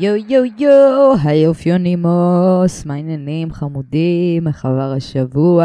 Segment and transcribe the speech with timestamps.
[0.00, 5.64] יו יו יו אופיונימוס, מה העניינים חמודים, איך עבר השבוע?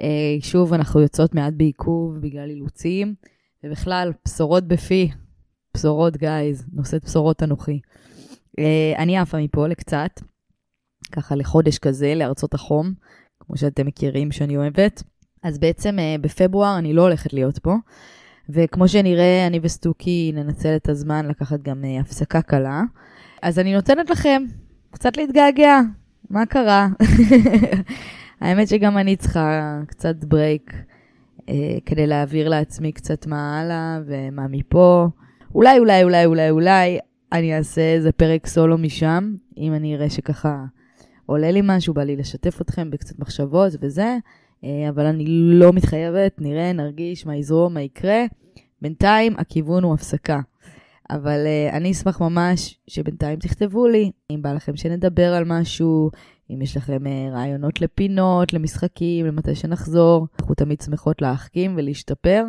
[0.00, 3.14] אה, שוב, אנחנו יוצאות מעט בעיכוב בגלל אילוצים,
[3.64, 5.10] ובכלל, בשורות בפי,
[5.74, 7.80] בשורות גייז, נושאת בשורות אנוכי.
[8.58, 10.10] אה, אני עפה מפה לקצת,
[11.12, 12.92] ככה לחודש כזה, לארצות החום,
[13.40, 15.02] כמו שאתם מכירים שאני אוהבת.
[15.42, 17.74] אז בעצם אה, בפברואר אני לא הולכת להיות פה.
[18.48, 22.82] וכמו שנראה, אני וסטוקי ננצל את הזמן לקחת גם הפסקה קלה.
[23.42, 24.42] אז אני נותנת לכם
[24.90, 25.80] קצת להתגעגע,
[26.30, 26.88] מה קרה?
[28.40, 30.72] האמת שגם אני צריכה קצת ברייק
[31.40, 31.44] uh,
[31.86, 35.08] כדי להעביר לעצמי קצת מה הלאה ומה מפה.
[35.54, 36.98] אולי, אולי, אולי, אולי, אולי
[37.32, 40.64] אני אעשה איזה פרק סולו משם, אם אני אראה שככה
[41.26, 44.16] עולה לי משהו, בא לי לשתף אתכם בקצת מחשבות וזה.
[44.64, 48.24] אה, אבל אני לא מתחייבת, נראה, נרגיש מה יזרום, מה יקרה.
[48.82, 50.40] בינתיים הכיוון הוא הפסקה.
[51.10, 56.10] אבל uh, אני אשמח ממש שבינתיים תכתבו לי, אם בא לכם שנדבר על משהו,
[56.50, 60.26] אם יש לכם uh, רעיונות לפינות, למשחקים, למתי שנחזור.
[60.40, 62.44] אנחנו תמיד שמחות להחכים ולהשתפר,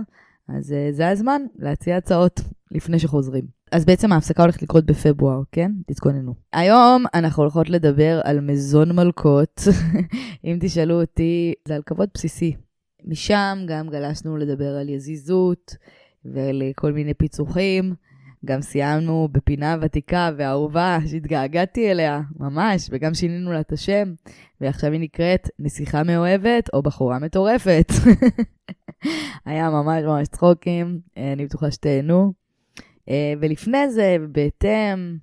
[0.48, 3.46] אז uh, זה הזמן להציע הצעות לפני שחוזרים.
[3.72, 5.72] אז בעצם ההפסקה הולכת לקרות בפברואר, כן?
[5.88, 6.34] תתכוננו.
[6.54, 9.62] היום אנחנו הולכות לדבר על מזון מלכות.
[10.46, 12.56] אם תשאלו אותי, זה על כבוד בסיסי.
[13.06, 15.76] משם גם גלשנו לדבר על יזיזות
[16.26, 17.94] ועל כל מיני פיצוחים.
[18.46, 24.14] גם סיימנו בפינה ותיקה ואהובה שהתגעגעתי אליה, ממש, וגם שינינו לה את השם,
[24.62, 27.88] ועכשיו היא נקראת נסיכה מאוהבת או בחורה מטורפת.
[29.46, 32.34] היה ממש ממש צחוקים, אני בטוחה שתהנו.
[33.10, 35.18] אה, ולפני זה, בהתאם,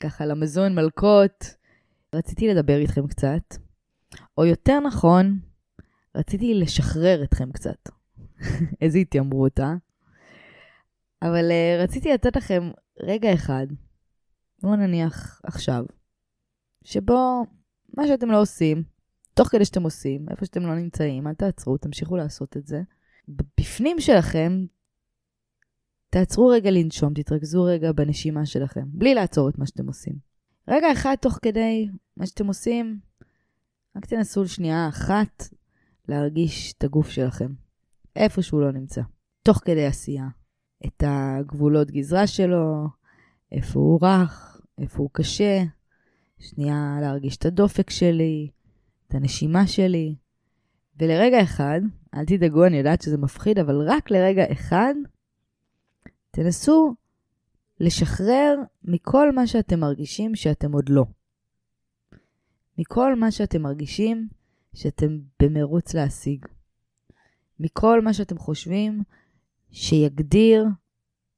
[0.00, 1.54] ככה למזון מלכות,
[2.14, 3.56] רציתי לדבר איתכם קצת,
[4.38, 5.38] או יותר נכון,
[6.14, 7.88] רציתי לשחרר אתכם קצת.
[8.82, 9.74] איזה התיימרות, אה?
[11.22, 12.70] אבל uh, רציתי לתת לכם
[13.00, 13.66] רגע אחד,
[14.62, 15.84] בואו נניח עכשיו,
[16.84, 17.46] שבו
[17.96, 18.82] מה שאתם לא עושים,
[19.34, 22.82] תוך כדי שאתם עושים, איפה שאתם לא נמצאים, אל תעצרו, תמשיכו לעשות את זה.
[23.28, 24.64] בפנים שלכם
[26.10, 30.14] תעצרו רגע לנשום, תתרכזו רגע בנשימה שלכם, בלי לעצור את מה שאתם עושים.
[30.68, 33.00] רגע אחד תוך כדי מה שאתם עושים,
[33.96, 35.44] רק תנסו לשנייה אחת
[36.08, 37.52] להרגיש את הגוף שלכם,
[38.16, 39.02] איפה שהוא לא נמצא,
[39.42, 40.28] תוך כדי עשייה.
[40.86, 42.86] את הגבולות גזרה שלו,
[43.52, 45.62] איפה הוא רך, איפה הוא קשה,
[46.38, 48.50] שנייה להרגיש את הדופק שלי,
[49.08, 50.14] את הנשימה שלי.
[50.98, 51.80] ולרגע אחד,
[52.14, 54.94] אל תדאגו, אני יודעת שזה מפחיד, אבל רק לרגע אחד,
[56.30, 56.94] תנסו
[57.80, 61.04] לשחרר מכל מה שאתם מרגישים שאתם עוד לא.
[62.78, 64.28] מכל מה שאתם מרגישים
[64.74, 66.46] שאתם במרוץ להשיג.
[67.60, 69.02] מכל מה שאתם חושבים
[69.72, 70.66] שיגדיר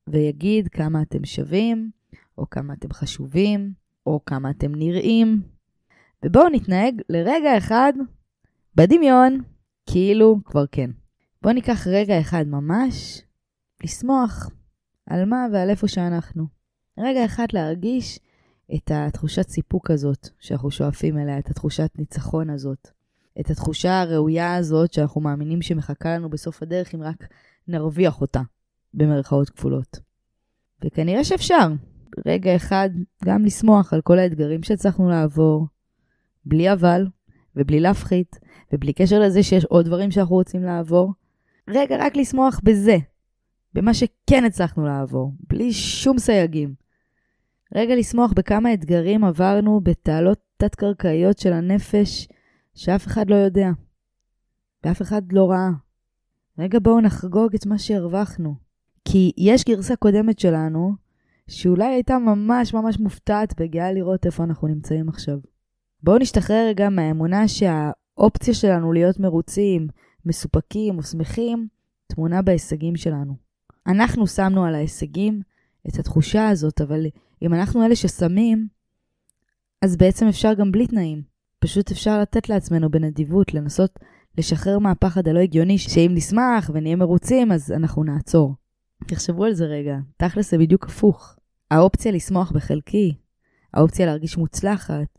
[0.07, 1.91] ויגיד כמה אתם שווים,
[2.39, 3.73] או כמה אתם חשובים,
[4.07, 5.43] או כמה אתם נראים.
[6.25, 7.93] ובואו נתנהג לרגע אחד
[8.75, 9.41] בדמיון,
[9.87, 10.91] כאילו כבר כן.
[11.43, 13.23] בואו ניקח רגע אחד ממש
[13.85, 14.51] לשמוח.
[15.07, 16.47] על מה ועל איפה שאנחנו.
[16.99, 18.19] רגע אחד להרגיש
[18.75, 22.89] את התחושת סיפוק הזאת שאנחנו שואפים אליה, את התחושת ניצחון הזאת,
[23.41, 27.27] את התחושה הראויה הזאת שאנחנו מאמינים שמחכה לנו בסוף הדרך אם רק
[27.69, 28.41] נרוויח אותה,
[28.95, 30.01] במרכאות כפולות.
[30.85, 31.73] וכנראה שאפשר,
[32.27, 32.91] רגע אחד,
[33.25, 35.67] גם לשמוח על כל האתגרים שהצלחנו לעבור,
[36.45, 37.07] בלי אבל,
[37.57, 38.39] ובלי להפחית,
[38.73, 41.13] ובלי קשר לזה שיש עוד דברים שאנחנו רוצים לעבור.
[41.69, 42.97] רגע, רק לשמוח בזה,
[43.75, 46.75] במה שכן הצלחנו לעבור, בלי שום סייגים.
[47.75, 52.29] רגע לשמוח בכמה אתגרים עברנו בתעלות תת-קרקעיות של הנפש
[52.75, 53.69] שאף אחד לא יודע,
[54.85, 55.71] ואף אחד לא ראה.
[56.59, 58.55] רגע בואו נחגוג את מה שהרווחנו.
[59.05, 60.95] כי יש גרסה קודמת שלנו,
[61.49, 65.39] שאולי הייתה ממש ממש מופתעת וגאה לראות איפה אנחנו נמצאים עכשיו.
[66.03, 69.89] בואו נשתחרר רגע מהאמונה שהאופציה שלנו להיות מרוצים,
[70.27, 71.69] מסופקים או שמחים,
[72.07, 73.35] טמונה בהישגים שלנו.
[73.87, 75.43] אנחנו שמנו על ההישגים
[75.89, 77.07] את התחושה הזאת, אבל
[77.43, 78.69] אם אנחנו אלה ששמים,
[79.83, 81.23] אז בעצם אפשר גם בלי תנאים.
[81.59, 83.99] פשוט אפשר לתת לעצמנו בנדיבות, לנסות
[84.39, 88.55] לשחרר מהפחד הלא הגיוני, שאם נשמח ונהיה מרוצים, אז אנחנו נעצור.
[89.07, 91.37] תחשבו על זה רגע, תכל'ס זה בדיוק הפוך.
[91.71, 93.15] האופציה לשמוח בחלקי,
[93.75, 95.19] האופציה להרגיש מוצלחת,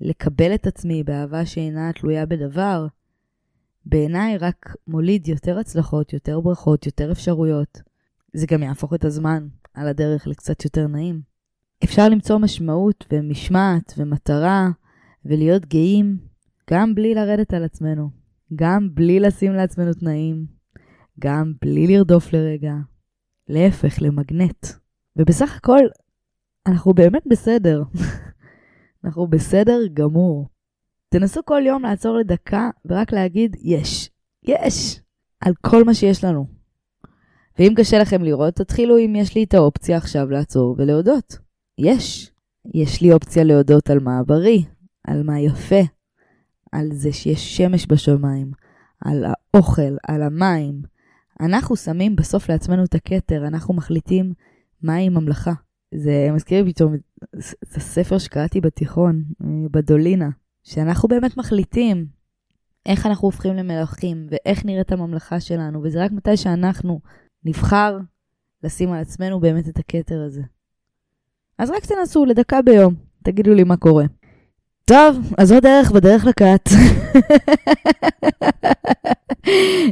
[0.00, 2.86] לקבל את עצמי באהבה שאינה תלויה בדבר,
[3.86, 7.80] בעיניי רק מוליד יותר הצלחות, יותר ברכות, יותר אפשרויות.
[8.32, 11.20] זה גם יהפוך את הזמן על הדרך לקצת יותר נעים.
[11.84, 14.68] אפשר למצוא משמעות ומשמעת ומטרה
[15.24, 16.18] ולהיות גאים
[16.70, 18.10] גם בלי לרדת על עצמנו,
[18.54, 20.46] גם בלי לשים לעצמנו תנאים,
[21.18, 22.72] גם בלי לרדוף לרגע.
[23.48, 24.66] להפך, למגנט.
[25.16, 25.80] ובסך הכל,
[26.66, 27.82] אנחנו באמת בסדר.
[29.04, 30.48] אנחנו בסדר גמור.
[31.08, 34.10] תנסו כל יום לעצור לדקה ורק להגיד יש,
[34.42, 35.00] יש,
[35.40, 36.46] על כל מה שיש לנו.
[37.58, 41.38] ואם קשה לכם לראות, תתחילו אם יש לי את האופציה עכשיו לעצור ולהודות.
[41.78, 42.32] יש.
[42.74, 44.62] יש לי אופציה להודות על מה בריא,
[45.04, 45.80] על מה יפה,
[46.72, 48.50] על זה שיש שמש בשמיים,
[49.04, 50.82] על האוכל, על המים.
[51.40, 54.32] אנחנו שמים בסוף לעצמנו את הכתר, אנחנו מחליטים
[54.82, 55.52] מהי ממלכה.
[55.94, 56.94] זה מזכיר לי פתאום,
[57.32, 59.24] זה ספר שקראתי בתיכון,
[59.70, 60.28] בדולינה,
[60.62, 62.06] שאנחנו באמת מחליטים
[62.86, 67.00] איך אנחנו הופכים למלכים ואיך נראית הממלכה שלנו, וזה רק מתי שאנחנו
[67.44, 67.98] נבחר
[68.62, 70.42] לשים על עצמנו באמת את הכתר הזה.
[71.58, 74.04] אז רק תנסו לדקה ביום, תגידו לי מה קורה.
[74.88, 76.68] טוב, אז עוד דרך בדרך לכת.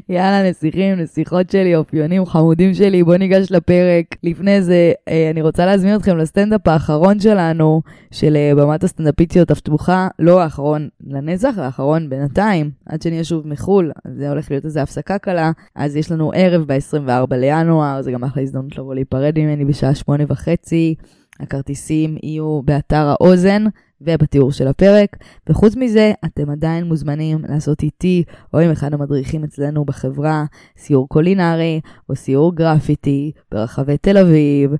[0.08, 4.06] יאללה, נסיכים, נסיכות שלי, אופיונים חמודים שלי, בואו ניגש לפרק.
[4.22, 10.08] לפני זה, אה, אני רוצה להזמין אתכם לסטנדאפ האחרון שלנו, של אה, במת הסטנדאפיציות הפתוחה,
[10.18, 15.50] לא האחרון לנצח, האחרון בינתיים, עד שנהיה שוב מחו"ל, זה הולך להיות איזו הפסקה קלה.
[15.74, 20.24] אז יש לנו ערב ב-24 לינואר, זה גם אחלה הזדמנות לבוא להיפרד ממני בשעה שמונה
[20.28, 20.94] וחצי.
[21.40, 23.64] הכרטיסים יהיו באתר האוזן.
[24.00, 25.16] ובתיאור של הפרק.
[25.48, 28.24] וחוץ מזה, אתם עדיין מוזמנים לעשות איתי
[28.54, 30.44] או עם אחד המדריכים אצלנו בחברה
[30.78, 34.70] סיור קולינרי או סיור גרפיטי ברחבי תל אביב.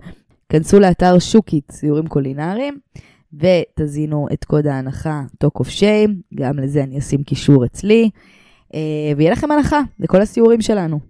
[0.49, 2.79] כנסו לאתר שוקית סיורים קולינריים
[3.35, 8.11] ותזינו את קוד ההנחה Talk of Shame, גם לזה אני אשים קישור אצלי.
[8.75, 11.01] אה, ויהיה לכם הנחה לכל הסיורים שלנו.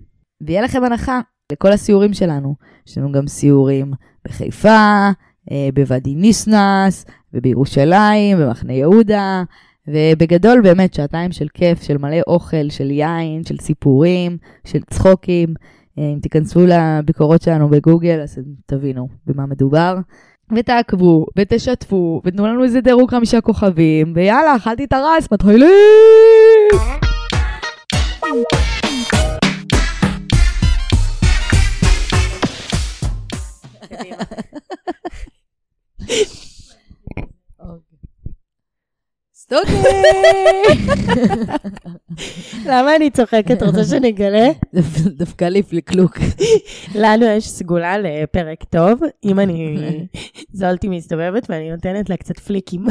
[0.40, 1.20] ויהיה לכם הנחה
[1.52, 2.54] לכל הסיורים שלנו.
[2.86, 3.92] יש לנו גם סיורים
[4.24, 5.10] בחיפה,
[5.74, 7.04] בוואדי ניסנס,
[7.34, 9.42] ובירושלים, במחנה יהודה,
[9.88, 15.54] ובגדול באמת שעתיים של כיף, של מלא אוכל, של יין, של סיפורים, של צחוקים.
[15.98, 19.96] אה, אם תיכנסו לביקורות שלנו בגוגל, אז תבינו במה מדובר.
[20.56, 25.66] ותעקבו, ותשתפו, ותנו לנו איזה דירוג חמישה כוכבים, ויאללה, אכלתי את הרס, מתחילים!
[39.34, 39.72] סטוקי!
[42.66, 43.62] למה אני צוחקת?
[43.62, 44.48] רוצה שנגלה?
[45.16, 46.18] דווקא לי פליקלוק.
[46.94, 49.76] לנו יש סגולה לפרק טוב, אם אני
[50.58, 52.84] זולתי מסתובבת ואני נותנת לה קצת פליקים.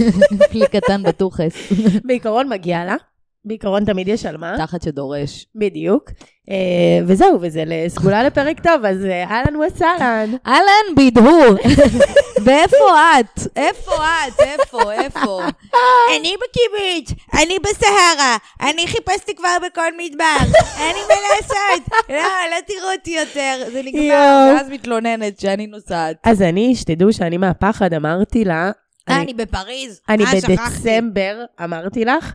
[0.50, 1.72] פליק קטן בטוחס.
[2.04, 2.96] בעיקרון מגיע לה.
[3.44, 4.54] בעיקרון תמיד יש על מה.
[4.58, 5.46] תחת שדורש.
[5.54, 6.10] בדיוק.
[6.50, 10.30] אה, וזהו, וזה סגולה לפרק טוב, אז אה, אהלן וסהלן.
[10.46, 11.56] אהלן בידהור.
[12.44, 12.76] ואיפה
[13.20, 13.40] את?
[13.56, 14.40] איפה את?
[14.40, 14.92] איפה?
[14.92, 15.42] איפה?
[16.16, 21.88] אני בקיבוץ, אני בסהרה, אני חיפשתי כבר בכל מדבר, אין לי מה לעשות.
[22.08, 22.16] לא,
[22.50, 24.54] לא תראו אותי יותר, זה נגמר.
[24.56, 26.16] ואז מתלוננת שאני נוסעת.
[26.24, 28.70] אז אני, שתדעו שאני מהפחד אמרתי לה...
[29.08, 30.00] אני בפריז.
[30.08, 30.30] אני אה.
[30.48, 32.32] בדצמבר אמרתי לך,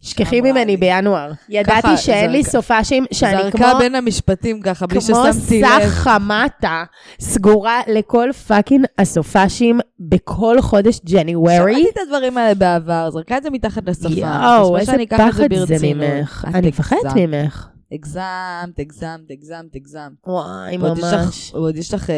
[0.00, 1.32] שכחי ממני בינואר.
[1.48, 3.78] ידעתי שאין לי זרקה- סופאשים, שאני זרקה כמו...
[3.78, 5.88] בין המשפטים ככה, בלי כמו ששמתי סך לב.
[5.88, 6.84] חמטה,
[7.20, 11.56] סגורה לכל פאקינג הסופאשים בכל חודש ג'ניוורי.
[11.74, 14.08] שמעתי את הדברים האלה בעבר, זרקה את זה מתחת לשפה.
[14.08, 15.76] יואו, איזה פחד זה.
[15.82, 16.46] ממך.
[16.54, 16.98] אני מפחדת.
[17.16, 17.68] ממך.
[17.92, 20.12] הגזמת, הגזמת, הגזמת, הגזמת.
[20.26, 21.50] וואי, יש לך- ממש.
[21.54, 22.14] ועוד יש לך אה,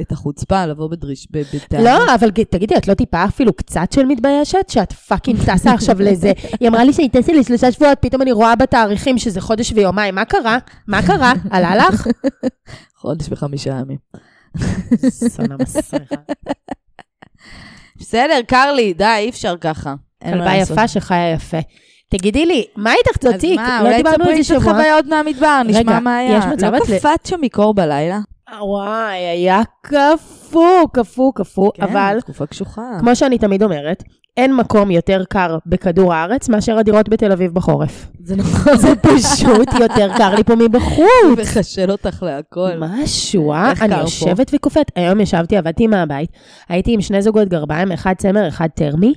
[0.00, 1.28] את החוצפה לבוא בדריש.
[1.84, 4.68] לא, אבל תגידי, את לא טיפה אפילו קצת של מתביישת?
[4.68, 6.32] שאת פאקינג טסה עכשיו לזה.
[6.60, 10.14] היא אמרה לי שהיא טסה לשלושה שבועות, פתאום אני רואה בתאריכים שזה חודש ויומיים.
[10.14, 10.58] מה קרה?
[10.86, 11.32] מה קרה?
[11.50, 12.06] עלה לך?
[12.96, 13.98] חודש וחמישה ימים.
[15.36, 16.14] שונא מסריחה.
[18.00, 19.94] בסדר, קר לי, די, אי אפשר ככה.
[20.22, 20.54] כלבה.
[20.54, 21.58] יפה שחיה יפה.
[22.08, 23.44] תגידי לי, מה איתך אז?
[23.56, 24.72] מה, לא אולי דיברנו על תספרי זה קצת שבוע.
[24.74, 26.38] חוויות מהמדבר, נשמע מה היה.
[26.38, 28.18] יש מצב לא את ל- קפאת שם מקור בלילה?
[28.60, 32.82] וואי, היה קפוא, קפוא, קפוא, אבל כן, תקופה קשוחה.
[33.00, 34.02] כמו שאני תמיד אומרת,
[34.36, 38.06] אין מקום יותר קר בכדור הארץ מאשר הדירות בתל אביב בחורף.
[38.24, 38.76] זה נכון.
[38.76, 41.38] זה פשוט יותר קר לי פה מבחוץ.
[41.38, 42.70] מחשל אותך להכל.
[42.78, 43.72] משהו, אה?
[43.80, 44.00] אני?
[44.00, 44.90] יושבת וקופאת.
[44.96, 46.30] היום ישבתי, עבדתי מהבית,
[46.68, 49.14] הייתי עם שני זוגות גרביים, אחד צמר, אחד טרמי,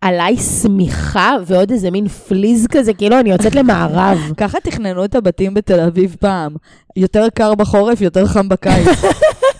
[0.00, 4.18] עליי שמיכה ועוד איזה מין פליז כזה, כאילו אני יוצאת למערב.
[4.36, 6.56] ככה תכננו את הבתים בתל אביב פעם.
[6.96, 8.86] יותר קר בחורף, יותר חם בקיץ.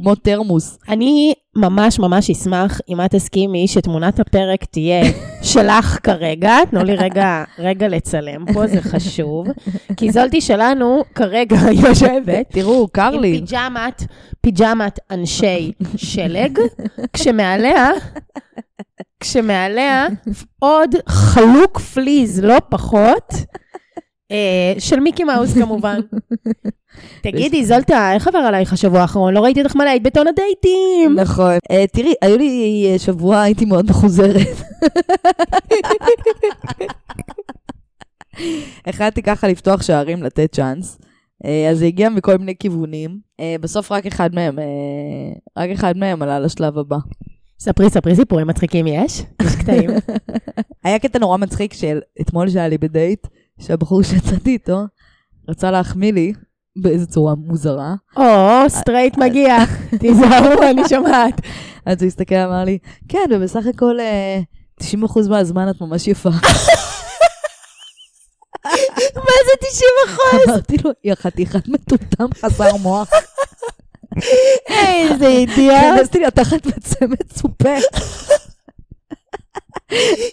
[0.00, 0.78] כמו תרמוס.
[0.88, 5.02] אני ממש ממש אשמח אם את תסכימי שתמונת הפרק תהיה
[5.52, 6.56] שלך כרגע.
[6.70, 9.46] תנו לי רגע, רגע לצלם פה, זה חשוב.
[9.96, 13.40] כי זולטי שלנו כרגע יושבת תראו, קר עם לי.
[13.40, 14.02] פיג'מת,
[14.40, 16.58] פיג'מת אנשי שלג,
[17.12, 17.90] כשמעליה,
[19.20, 20.06] כשמעליה
[20.58, 23.34] עוד חלוק פליז, לא פחות,
[24.78, 26.00] של מיקי מאוס כמובן.
[27.22, 29.34] תגידי, זולטה, איך עבר עלייך השבוע האחרון?
[29.34, 31.14] לא ראיתי אותך מלא, היית בטון הדייטים.
[31.14, 31.58] נכון.
[31.70, 34.56] אה, תראי, היו לי אה, שבוע, הייתי מאוד מחוזרת.
[38.86, 40.98] החלטתי ככה לפתוח שערים, לתת צ'אנס.
[41.44, 43.18] אה, אז זה הגיע מכל מיני כיוונים.
[43.40, 44.64] אה, בסוף רק אחד מהם, אה,
[45.62, 46.96] רק אחד מהם עלה לשלב הבא.
[47.60, 49.22] ספרי, ספרי סיפורים מצחיקים יש?
[49.42, 49.90] יש קטעים.
[50.84, 53.26] היה קטע נורא מצחיק של אתמול שהיה לי בדייט,
[53.60, 54.80] שהבחור שיצאתי איתו
[55.48, 56.32] רצה להחמיא לי
[56.76, 57.94] באיזו צורה מוזרה.
[58.16, 58.22] או,
[58.68, 59.56] סטרייט מגיע,
[60.00, 61.40] תיזהרו, אני שומעת.
[61.86, 64.40] אז הוא הסתכל, אמר לי, כן, ובסך הכל אה,
[64.82, 64.84] 90%
[65.28, 66.30] מהזמן את ממש יפה.
[69.14, 70.48] מה זה 90 אחוז?
[70.48, 73.10] אמרתי לו, יא חתיכת מטומטם חסר מוח.
[74.68, 75.74] איזה אידיוט.
[75.98, 77.74] כנסתי לה תחת מצמת צופה.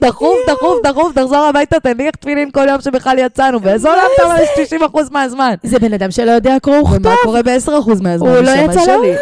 [0.04, 3.60] דחוף, דחוף, דחוף, תחזור הביתה, תניח תפילין כל יום שבכלל יצאנו.
[3.60, 5.54] באיזה עולם אתה אומר 90% מהזמן?
[5.64, 7.06] זה בן אדם שלא יודע קרוא וכתוב.
[7.06, 7.72] ומה קורה ב-10%
[8.02, 8.30] מהזמן?
[8.30, 9.14] הוא לא יצא שלי?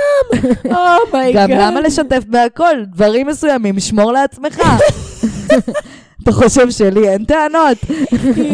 [1.13, 1.50] Oh my God.
[1.49, 2.83] גם למה לשתף בהכל?
[2.93, 4.61] דברים מסוימים, שמור לעצמך.
[6.25, 7.77] אתה חושב שלי אין טענות?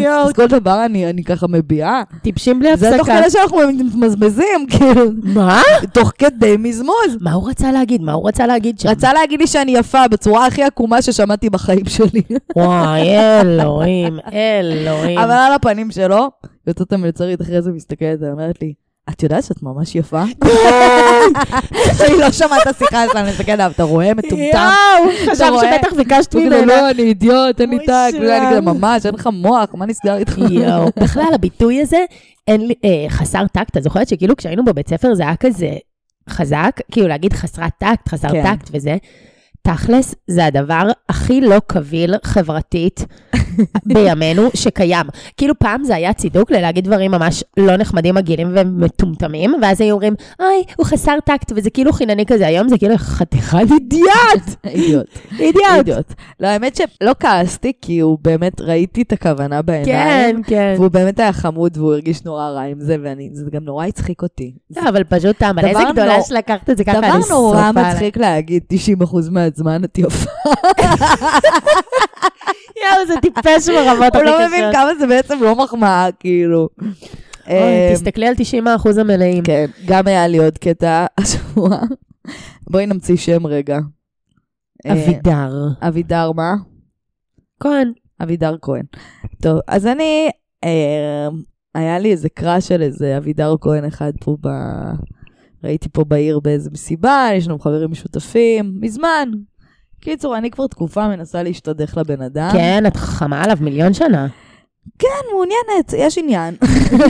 [0.09, 2.03] אז כל דבר אני ככה מביעה.
[2.21, 3.21] טיפשים בלי זה תוך הפסקה.
[3.21, 5.61] כדי שאנחנו מתמזמזים, כאילו, מה?
[5.93, 7.17] תוך כדי מזמוז.
[7.21, 8.01] מה הוא רצה להגיד?
[8.01, 8.89] מה הוא רצה להגיד שם?
[8.89, 12.21] רצה להגיד לי שאני יפה בצורה הכי עקומה ששמעתי בחיים שלי.
[12.55, 15.17] וואי, אלוהים, אלוהים.
[15.17, 16.29] אבל על הפנים שלו,
[16.67, 18.73] יוצאת המלצרית אחרי זה מסתכלת ואומרת לי,
[19.09, 20.23] את יודעת שאת ממש יפה?
[22.05, 24.37] אני לא שומעת את השיחה שלנו, אני מסתכלת עליו, אתה רואה מטומטם?
[24.43, 25.53] יואו, חשוב?
[25.61, 26.65] שבטח ביקשת כאילו, ממנו.
[26.65, 28.13] לא, אני אידיוט, אין לי טאג.
[28.21, 30.37] ואני כזה, ממש, אין לך מוח, מה נסגר איתך?
[30.37, 30.85] יואו.
[30.99, 32.05] בכלל, הביטוי הזה,
[32.49, 35.69] אה, חסר טקט, את זוכרת שכאילו כשהיינו בבית ספר זה היה כזה
[36.29, 38.43] חזק, כאילו להגיד חסרת טקט, חסר כן.
[38.43, 38.97] טקט וזה.
[39.61, 43.05] תכלס, זה הדבר הכי לא קביל חברתית
[43.93, 45.05] בימינו שקיים.
[45.37, 50.13] כאילו פעם זה היה צידוק ללהגיד דברים ממש לא נחמדים, מגעילים ומטומטמים, ואז היו אומרים,
[50.39, 52.47] אוי, הוא חסר טקט, וזה כאילו חינני כזה.
[52.47, 54.65] היום זה כאילו חתיכת אידיוט!
[54.65, 55.07] אידיוט.
[55.39, 56.13] אידיוט!
[56.39, 60.43] לא, האמת שלא כעסתי, כי הוא באמת, ראיתי את הכוונה כן, בעיניים.
[60.43, 60.73] כן.
[60.77, 62.97] והוא באמת היה חמוד והוא הרגיש נורא רע עם זה,
[63.33, 64.53] וזה גם נורא הצחיק אותי.
[64.75, 67.69] לא, אבל פשוט טעם, דבר איזה גדולה שלקחת את זה ככה, דבר אני נורא שרופה
[67.79, 67.93] עליי.
[67.93, 68.63] מצחיק להגיד
[69.01, 69.50] 90% מהזמן
[69.85, 70.29] את יפה.
[72.81, 74.47] יואו, זה טיפש ברמות הוא הכי לא קשות.
[74.47, 76.69] מבין כמה זה בעצם לא מחמאה, כאילו.
[77.47, 79.43] אוי, אה, תסתכלי על 90% המלאים.
[79.43, 81.79] כן, גם היה לי עוד קטע השבוע.
[82.69, 83.79] בואי נמציא שם רגע.
[84.85, 85.67] אה, אבידר.
[85.81, 86.53] אבידר מה?
[87.59, 87.91] כהן.
[88.23, 88.83] אבידר כהן.
[89.41, 90.29] טוב, אז אני,
[90.63, 91.27] אה,
[91.75, 94.47] היה לי איזה קראש של איזה אבידר כהן אחד פה ב...
[95.63, 99.29] ראיתי פה בעיר באיזה מסיבה, יש לנו חברים משותפים, מזמן.
[100.01, 102.49] קיצור, אני כבר תקופה מנסה להשתדך לבן אדם.
[102.51, 104.27] כן, את חכמה עליו מיליון שנה.
[104.99, 106.55] כן, מעוניינת, יש עניין.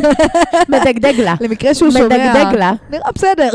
[0.74, 1.36] מדגדג לה.
[1.42, 2.06] למקרה שהוא שומע.
[2.06, 2.74] מדגדג לה.
[2.90, 3.50] נראה בסדר.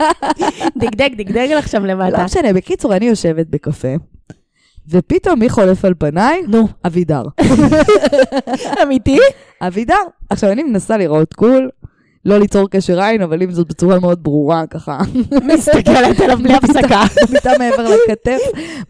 [0.80, 2.24] דגדג, דגדג לך שם לא למטה.
[2.24, 3.94] משנה, בקיצור, אני יושבת בקפה,
[4.88, 6.42] ופתאום מי חולף על פניי?
[6.48, 7.22] נו, אבידר.
[8.82, 9.18] אמיתי?
[9.60, 9.94] אבידר.
[10.30, 11.70] עכשיו, אני מנסה לראות קול,
[12.24, 14.98] לא ליצור קשר עין, אבל עם זאת בצורה מאוד ברורה, ככה.
[15.54, 17.02] מסתכלת עליו בלי הפסקה.
[17.28, 18.40] מביטה מעבר לכתף,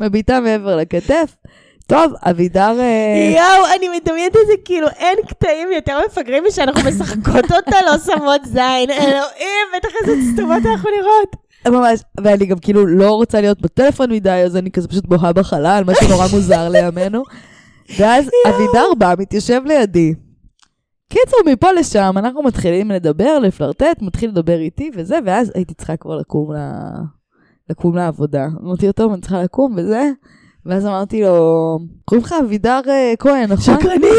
[0.01, 1.37] מביטה מעבר לכתף.
[1.87, 2.81] טוב, אבידר...
[2.81, 7.99] אה, יואו, אני מדמיינת את זה כאילו אין קטעים יותר מפגרים משאנחנו משחקות אותה, לא
[7.99, 8.91] שמות זין.
[8.91, 11.37] אלוהים, בטח איזה סתומות אנחנו נראות.
[11.69, 15.83] ממש, ואני גם כאילו לא רוצה להיות בטלפון מדי, אז אני כזה פשוט בוהה בחלל,
[15.87, 17.23] משהו נורא מוזר לימינו.
[17.99, 20.15] ואז אבידר בא, מתיישב לידי.
[21.13, 26.17] קיצור, מפה לשם, אנחנו מתחילים לדבר, לפלרטט, מתחיל לדבר איתי וזה, ואז הייתי צריכה כבר
[26.17, 26.59] לקום, ל...
[27.71, 28.47] לקום לעבודה.
[28.63, 30.11] אמרתי לו, טוב, אני צריכה לקום וזה,
[30.67, 33.81] ואז אמרתי לו, קוראים לך אבידר אה, כהן, נכון?
[33.81, 34.11] שקרנית!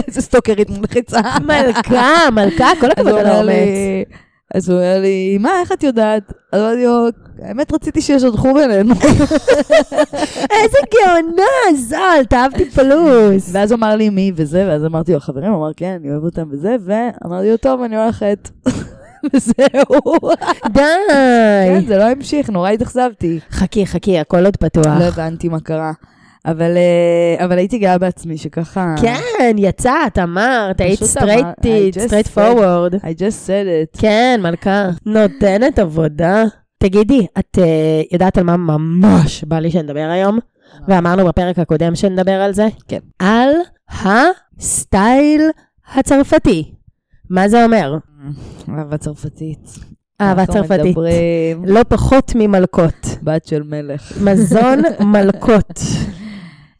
[0.06, 1.20] איזה סטוקרית מלחיצה.
[1.46, 4.29] מלכה, מלכה, כל הכבוד על האומץ.
[4.54, 6.32] אז הוא אומר לי, מה, איך את יודעת?
[6.52, 7.08] אז אמרתי לו,
[7.42, 8.94] האמת רציתי שישדכו בינינו.
[10.60, 13.50] איזה גאונה, זלט, אהבתי פלוס.
[13.52, 16.24] ואז הוא אמר לי מי וזה, ואז אמרתי לו, חברים, הוא אמר, כן, אני אוהב
[16.24, 18.50] אותם וזה, ואמרתי לו, טוב, אני הולכת.
[19.34, 20.30] וזהו.
[20.68, 20.82] די.
[21.66, 23.40] כן, זה לא המשיך, נורא התאכזבתי.
[23.50, 24.86] חכי, חכי, הכל עוד פתוח.
[24.86, 25.92] לא הבנתי מה קרה.
[26.46, 28.94] אבל, אה, אבל הייתי גאה בעצמי שככה...
[29.02, 32.94] כן, יצאת, אמרת, היית סטרייטית, straight forward.
[32.94, 34.00] I just said it.
[34.00, 34.88] כן, מלכה.
[35.06, 36.44] נותנת עבודה.
[36.78, 40.38] תגידי, את אה, יודעת על מה ממש בא לי שנדבר היום?
[40.88, 42.68] ואמרנו בפרק הקודם שנדבר על זה?
[42.88, 42.98] כן.
[43.18, 43.50] על
[43.90, 45.42] הסטייל
[45.94, 46.72] הצרפתי.
[47.30, 47.98] מה זה אומר?
[48.68, 49.78] אהבה צרפתית.
[50.20, 50.96] אהבה צרפתית.
[50.96, 53.06] מדברים לא פחות ממלכות.
[53.22, 54.12] בת של מלך.
[54.22, 54.82] מזון
[55.12, 55.80] מלכות.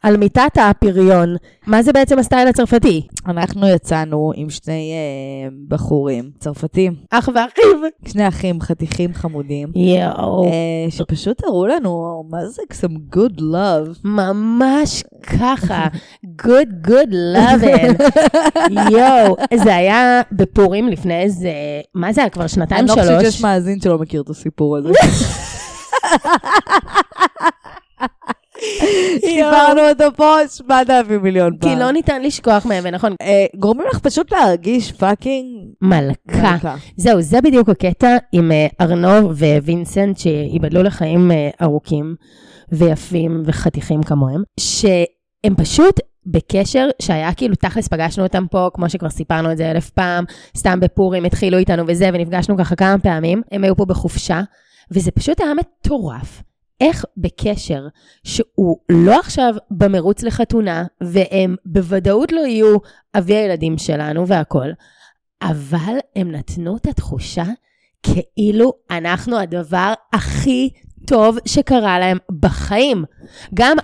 [0.02, 1.36] על מיטת הפריון.
[1.66, 3.06] מה זה בעצם הסטייל הצרפתי?
[3.26, 7.90] אנחנו יצאנו עם שני אה, בחורים צרפתים, אח ואחיו.
[8.08, 10.44] שני אחים חתיכים חמודים, יואו.
[10.44, 13.98] אה, שפשוט הראו לנו מה זה some good love.
[14.04, 15.86] ממש ככה.
[16.42, 18.02] good, good loving.
[18.92, 21.52] יואו, זה היה בפורים לפני איזה,
[21.94, 23.06] מה זה היה כבר שנתיים, אני לא שלוש?
[23.06, 24.88] חושבת שיש מאזין שלא מכיר את הסיפור הזה.
[29.20, 31.70] סיפרנו אותו פה 7,000 מיליון פעם.
[31.70, 33.14] כי לא ניתן לשכוח מהם, ונכון.
[33.22, 35.46] אה, גורמים לך פשוט להרגיש fucking
[35.82, 36.56] מלכה.
[36.96, 39.30] זהו, זה בדיוק הקטע עם אה, ארנו
[39.62, 42.14] ו וינסנט, שייבדלו לחיים אה, ארוכים
[42.72, 49.52] ויפים וחתיכים כמוהם, שהם פשוט בקשר שהיה כאילו, תכלס פגשנו אותם פה, כמו שכבר סיפרנו
[49.52, 50.24] את זה אלף פעם,
[50.56, 54.40] סתם בפורים התחילו איתנו וזה, ונפגשנו ככה כמה פעמים, הם היו פה בחופשה,
[54.90, 56.42] וזה פשוט היה מטורף.
[56.80, 57.86] איך בקשר
[58.24, 62.76] שהוא לא עכשיו במרוץ לחתונה, והם בוודאות לא יהיו
[63.18, 64.72] אבי הילדים שלנו והכול,
[65.42, 67.44] אבל הם נתנו את התחושה
[68.02, 70.70] כאילו אנחנו הדבר הכי
[71.06, 73.04] טוב שקרה להם בחיים.
[73.54, 73.76] גם,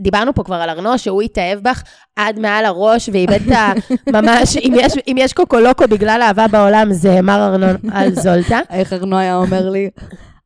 [0.00, 1.82] דיברנו פה כבר על ארנו, שהוא התאהב בך
[2.16, 3.72] עד מעל הראש ואיבד את ה...
[4.16, 8.60] ממש, אם יש, אם יש קוקולוקו בגלל אהבה בעולם, זה מר ארנון על זולטה.
[8.70, 9.90] איך ארנו היה אומר לי,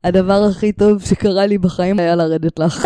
[0.05, 2.85] הדבר הכי טוב שקרה לי בחיים היה לרדת לך.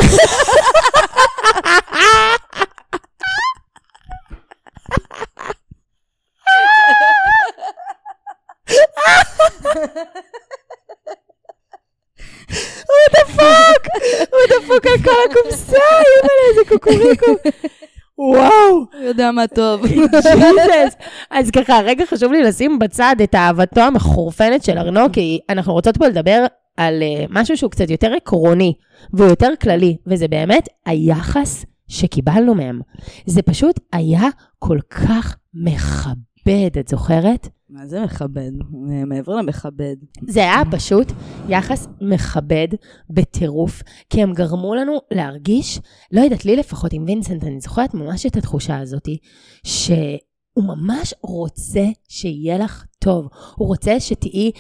[12.89, 13.87] הוא דפוק!
[14.31, 17.27] הוא דפוק על כל הקופסה, יאללה, איזה קוקוריקו.
[18.19, 18.85] וואו.
[19.01, 19.87] יודע מה טוב.
[19.87, 20.95] ג'יזוס.
[21.31, 25.97] אז ככה, רגע חשוב לי לשים בצד את אהבתו המחורפנת של ארנו, כי אנחנו רוצות
[25.97, 26.45] פה לדבר
[26.77, 28.75] על אה, משהו שהוא קצת יותר עקרוני,
[29.13, 32.81] והוא יותר כללי, וזה באמת היחס שקיבלנו מהם.
[33.27, 37.49] זה פשוט היה כל כך מכבד, את זוכרת?
[37.73, 38.51] מה זה מכבד?
[39.07, 39.97] מעבר למכבד.
[40.29, 41.13] זה היה פשוט
[41.49, 42.69] יחס מכבד
[43.11, 45.81] בטירוף, כי הם גרמו לנו להרגיש,
[46.13, 49.09] לא יודעת, לי לפחות עם וינסנט, אני זוכרת ממש את התחושה הזאת,
[49.65, 53.29] שהוא ממש רוצה שיהיה לך טוב.
[53.57, 54.51] הוא רוצה שתהיי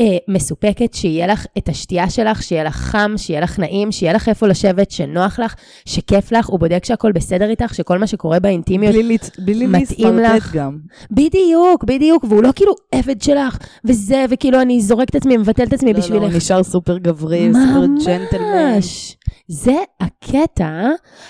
[0.00, 4.28] אה, מסופקת, שיהיה לך את השתייה שלך, שיהיה לך חם, שיהיה לך נעים, שיהיה לך
[4.28, 8.94] איפה לשבת, שנוח לך, שכיף לך, הוא בודק שהכל בסדר איתך, שכל מה שקורה באינטימיות
[8.94, 10.54] בלי בלי מתאים להסתרטט לך.
[10.54, 10.78] גם.
[11.10, 15.72] בדיוק, בדיוק, והוא לא כאילו עבד שלך, וזה, וכאילו אני זורק את עצמי, מבטל את
[15.72, 16.22] עצמי לא, לא, בשבילך.
[16.22, 18.74] הוא נשאר סופר גברי, סופר ג'נטלמן.
[18.74, 19.16] ממש.
[19.48, 20.88] זה הקטע,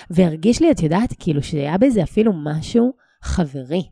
[0.09, 3.83] והרגיש לי, את יודעת, כאילו שהיה בזה אפילו משהו חברי.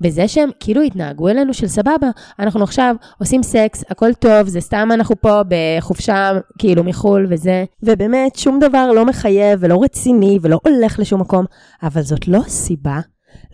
[0.00, 4.88] בזה שהם כאילו התנהגו אלינו של סבבה, אנחנו עכשיו עושים סקס, הכל טוב, זה סתם
[4.92, 7.64] אנחנו פה בחופשה כאילו מחו"ל וזה.
[7.82, 11.44] ובאמת, שום דבר לא מחייב ולא רציני ולא הולך לשום מקום,
[11.82, 13.00] אבל זאת לא סיבה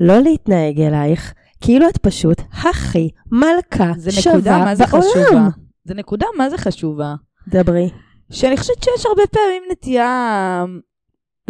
[0.00, 5.02] לא להתנהג אלייך כאילו את פשוט הכי מלכה זה שווה נקודה מה זה בעולם.
[5.02, 5.48] חשובה.
[5.84, 7.14] זה נקודה מה זה חשובה.
[7.48, 7.90] דברי.
[8.32, 10.64] שאני חושבת שיש הרבה פעמים נטייה,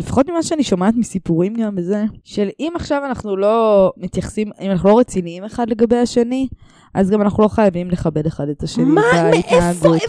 [0.01, 4.89] לפחות ממה שאני שומעת מסיפורים גם בזה, של אם עכשיו אנחנו לא מתייחסים, אם אנחנו
[4.89, 6.49] לא רציניים אחד לגבי השני,
[6.95, 9.57] אז גם אנחנו לא חייבים לכבד אחד את השני מה, מאיפה.
[9.89, 10.01] הביאו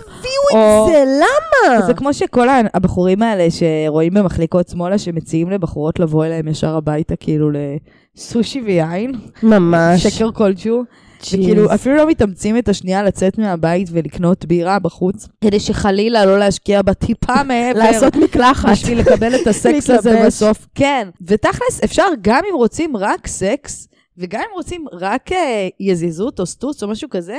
[0.54, 1.04] או- את זה?
[1.06, 1.82] למה?
[1.86, 7.50] זה כמו שכל הבחורים האלה שרואים במחלקות שמאלה, שמציעים לבחורות לבוא אליהם ישר הביתה, כאילו
[8.16, 9.12] לסושי ויין,
[9.44, 10.04] ממש.
[10.08, 10.84] שקר כלשהו.
[11.28, 16.82] וכאילו אפילו לא מתאמצים את השנייה לצאת מהבית ולקנות בירה בחוץ, כדי שחלילה לא להשקיע
[16.82, 17.80] בה טיפה מעבר.
[17.80, 18.70] לעשות מקלחת.
[18.72, 20.24] בשביל לקבל את הסקס הזה.
[20.26, 20.68] בסוף.
[20.76, 21.08] כן.
[21.22, 26.84] ותכלס, אפשר גם אם רוצים רק סקס, וגם אם רוצים רק אה, יזיזות או סטוץ
[26.84, 27.38] או משהו כזה,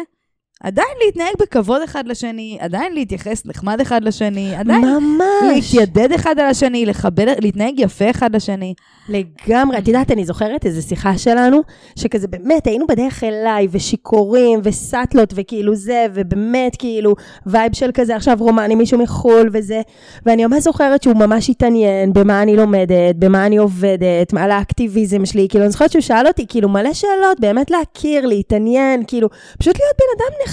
[0.62, 5.25] עדיין להתנהג בכבוד אחד לשני, עדיין להתייחס נחמד אחד לשני, עדיין ממש.
[5.55, 8.75] להתיידד אחד על השני, לכבד, להתנהג יפה אחד לשני.
[9.09, 9.79] לגמרי.
[9.79, 11.61] את יודעת, אני זוכרת איזו שיחה שלנו,
[11.96, 17.14] שכזה באמת היינו בדרך אליי, ושיכורים, וסאטלות, וכאילו זה, ובאמת כאילו
[17.46, 19.81] vibe של כזה עכשיו רומני, מישהו מחו"ל וזה.
[20.27, 25.46] ואני ממש זוכרת שהוא ממש התעניין במה אני לומדת, במה אני עובדת, על האקטיביזם שלי.
[25.48, 29.96] כאילו, אני זוכרת שהוא שאל אותי כאילו מלא שאלות, באמת להכיר, להתעניין, כאילו, פשוט להיות
[29.98, 30.52] בן אדם נחמד.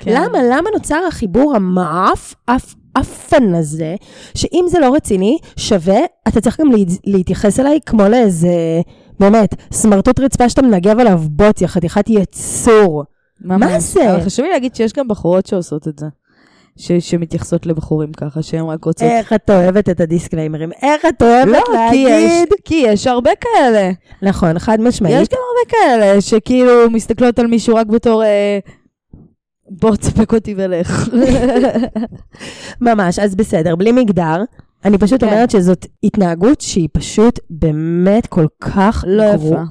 [0.00, 0.12] כן.
[0.14, 0.38] למה?
[0.50, 3.94] למה נוצר החיבור המעף, אף, אפן הזה,
[4.34, 8.80] שאם זה לא רציני, שווה, אתה צריך גם להת- להתייחס אליי כמו לאיזה,
[9.20, 13.04] באמת, סמרטוט רצפה שאתה מנגב עליו בוץ, יא חתיכת יצור.
[13.40, 13.82] ממש.
[13.82, 14.12] זה?
[14.14, 16.06] אבל חשוב לי להגיד שיש גם בחורות שעושות את זה.
[16.78, 19.02] ש, שמתייחסות לבחורים ככה, שהן רק רוצות...
[19.02, 20.70] איך את אוהבת את הדיסקליימרים?
[20.82, 22.48] איך את אוהבת לא, כי יש, להגיד?
[22.64, 23.90] כי יש הרבה כאלה.
[24.22, 25.14] נכון, חד יש משמעית.
[25.14, 28.24] גם הרבה כאלה שכאילו מסתכלות על מישהו רק בתור...
[28.24, 28.58] אה,
[29.70, 31.08] בוא תספק אותי ולך.
[32.80, 34.44] ממש, אז בסדר, בלי מגדר.
[34.86, 35.30] אני פשוט כן.
[35.30, 39.36] אומרת שזאת התנהגות שהיא פשוט באמת כל כך לא.
[39.36, 39.64] גרועה.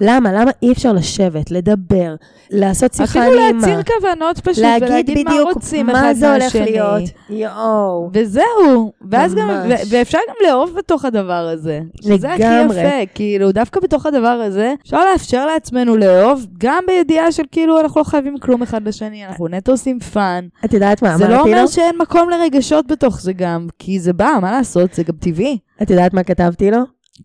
[0.00, 0.32] למה?
[0.32, 2.14] למה אי אפשר לשבת, לדבר,
[2.50, 3.58] לעשות שיחה אפילו נעימה?
[3.66, 6.64] להצהיר כוונות פשוט, להגיד ולהגיד מה בדיוק רוצים מה אחד זה הולך מהשני.
[6.64, 7.02] להיות.
[7.30, 8.10] יואו.
[8.12, 9.80] וזהו, ואז גם, ממש.
[9.80, 11.80] ו- ואפשר גם לאהוב בתוך הדבר הזה.
[12.04, 12.80] שזה הכי לגמרי.
[12.80, 18.00] יפה, כאילו, דווקא בתוך הדבר הזה, אפשר לאפשר לעצמנו לאהוב, גם בידיעה של כאילו, אנחנו
[18.00, 20.44] לא חייבים כלום אחד לשני, אנחנו נטו עושים fun.
[20.64, 21.56] את יודעת מה זה לא אמרתי לו?
[21.56, 25.58] אומר שאין מקום לרגשות בתוך זה גם, כי זה בא, מה לעשות, זה גם טבעי.
[25.82, 26.78] את יודעת מה כתבתי לו?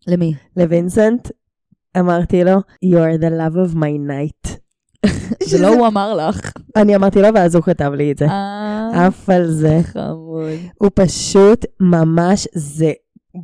[0.07, 0.33] למי?
[0.57, 1.27] לווינסנט.
[1.99, 4.49] אמרתי לו, you are the love of my night.
[5.49, 6.51] זה לא הוא אמר לך.
[6.75, 8.25] אני אמרתי לו, ואז הוא כתב לי את זה.
[8.25, 9.79] אה, עף על זה.
[9.83, 10.59] חמוד.
[10.77, 12.91] הוא פשוט ממש, זה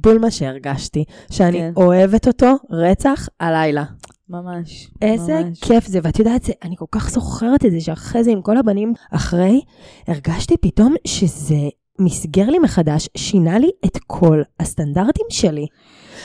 [0.02, 1.04] בול מה שהרגשתי.
[1.32, 1.72] שאני כן.
[1.76, 3.84] אוהבת אותו רצח הלילה.
[4.30, 4.92] ממש.
[5.02, 5.60] איזה ממש.
[5.64, 8.58] כיף זה, ואת יודעת, זה, אני כל כך זוכרת את זה, שאחרי זה עם כל
[8.58, 9.62] הבנים אחרי,
[10.08, 15.66] הרגשתי פתאום שזה מסגר לי מחדש, שינה לי את כל הסטנדרטים שלי.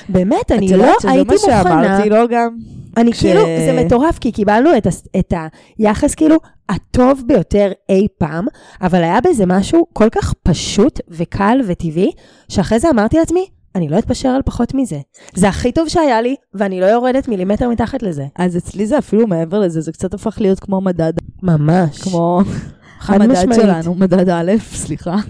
[0.09, 1.85] באמת, אני את לא יודעת שזה הייתי מה מוכנה.
[1.85, 2.57] שאמרתי לו גם.
[2.97, 5.35] אני כש- כאילו, זה מטורף, כי קיבלנו את, הס- את
[5.79, 6.37] היחס כאילו
[6.69, 8.47] הטוב ביותר אי פעם,
[8.83, 12.11] אבל היה בזה משהו כל כך פשוט וקל וטבעי,
[12.49, 14.99] שאחרי זה אמרתי לעצמי, אני לא אתפשר על פחות מזה.
[15.35, 18.25] זה הכי טוב שהיה לי, ואני לא יורדת מילימטר מתחת לזה.
[18.37, 21.99] אז אצלי זה אפילו מעבר לזה, זה קצת הפך להיות כמו מדד, ממש.
[22.03, 22.41] כמו
[23.01, 23.61] המדד משמעית.
[23.61, 25.17] שלנו, מדד א', סליחה.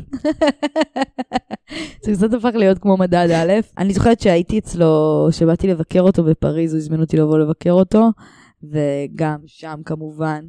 [2.03, 3.53] זה קצת הפך להיות כמו מדד א'.
[3.79, 8.11] אני זוכרת שהייתי אצלו, שבאתי לבקר אותו בפריז, הוא הזמין אותי לבוא לבקר אותו,
[8.63, 10.41] וגם שם כמובן.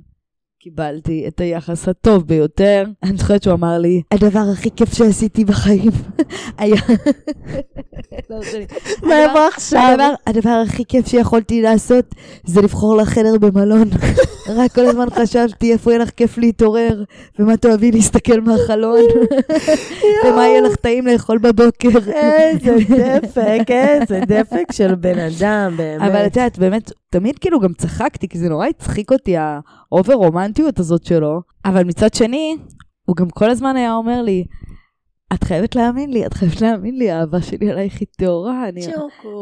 [0.63, 2.85] קיבלתי את היחס הטוב ביותר.
[3.03, 5.91] אני זוכרת שהוא אמר לי, הדבר הכי כיף שעשיתי בחיים
[6.57, 6.75] היה...
[8.29, 8.39] לא.
[9.03, 9.97] מה יבוא עכשיו?
[10.27, 12.05] הדבר הכי כיף שיכולתי לעשות
[12.45, 13.89] זה לבחור לך חדר במלון.
[14.57, 17.03] רק כל הזמן חשבתי איפה יהיה לך כיף להתעורר,
[17.39, 19.01] ומה תאהבי להסתכל מהחלון,
[20.25, 21.89] ומה יהיה לך טעים לאכול בבוקר.
[22.13, 26.01] איזה דפק, איזה דפק של בן אדם, באמת.
[26.01, 30.13] אבל את יודעת, באמת, תמיד כאילו גם צחקתי, כי זה נורא הצחיק אותי, ה over
[30.13, 31.41] רומנטיות הזאת שלו.
[31.65, 32.57] אבל מצד שני,
[33.05, 34.43] הוא גם כל הזמן היה אומר לי,
[35.33, 38.69] את חייבת להאמין לי, את חייבת להאמין לי, האהבה שלי עלייך היא טהורה.
[38.69, 38.81] אני.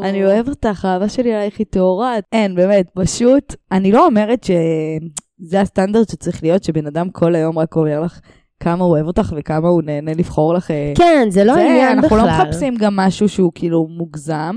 [0.03, 2.15] אני אוהב אותך, האהבה שלי עלייך היא טהורה.
[2.31, 7.75] אין, באמת, פשוט, אני לא אומרת שזה הסטנדרט שצריך להיות, שבן אדם כל היום רק
[7.75, 8.19] אומר לך
[8.59, 10.71] כמה הוא אוהב אותך וכמה הוא נהנה לבחור לך.
[10.71, 12.17] אה, כן, זה לא עניין בכלל.
[12.17, 14.55] אנחנו לא מחפשים גם משהו שהוא כאילו מוגזם.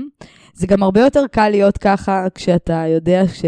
[0.53, 3.45] זה גם הרבה יותר קל להיות ככה כשאתה יודע ש...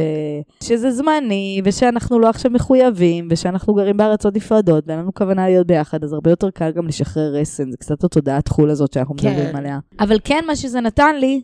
[0.64, 6.04] שזה זמני, ושאנחנו לא עכשיו מחויבים, ושאנחנו גרים בארצות נפרדות, ואין לנו כוונה להיות ביחד,
[6.04, 9.32] אז הרבה יותר קל גם לשחרר רסן, זה קצת התודעת חו"ל הזאת שאנחנו כן.
[9.32, 9.80] מדברים עליה.
[10.00, 11.42] אבל כן, מה שזה נתן לי,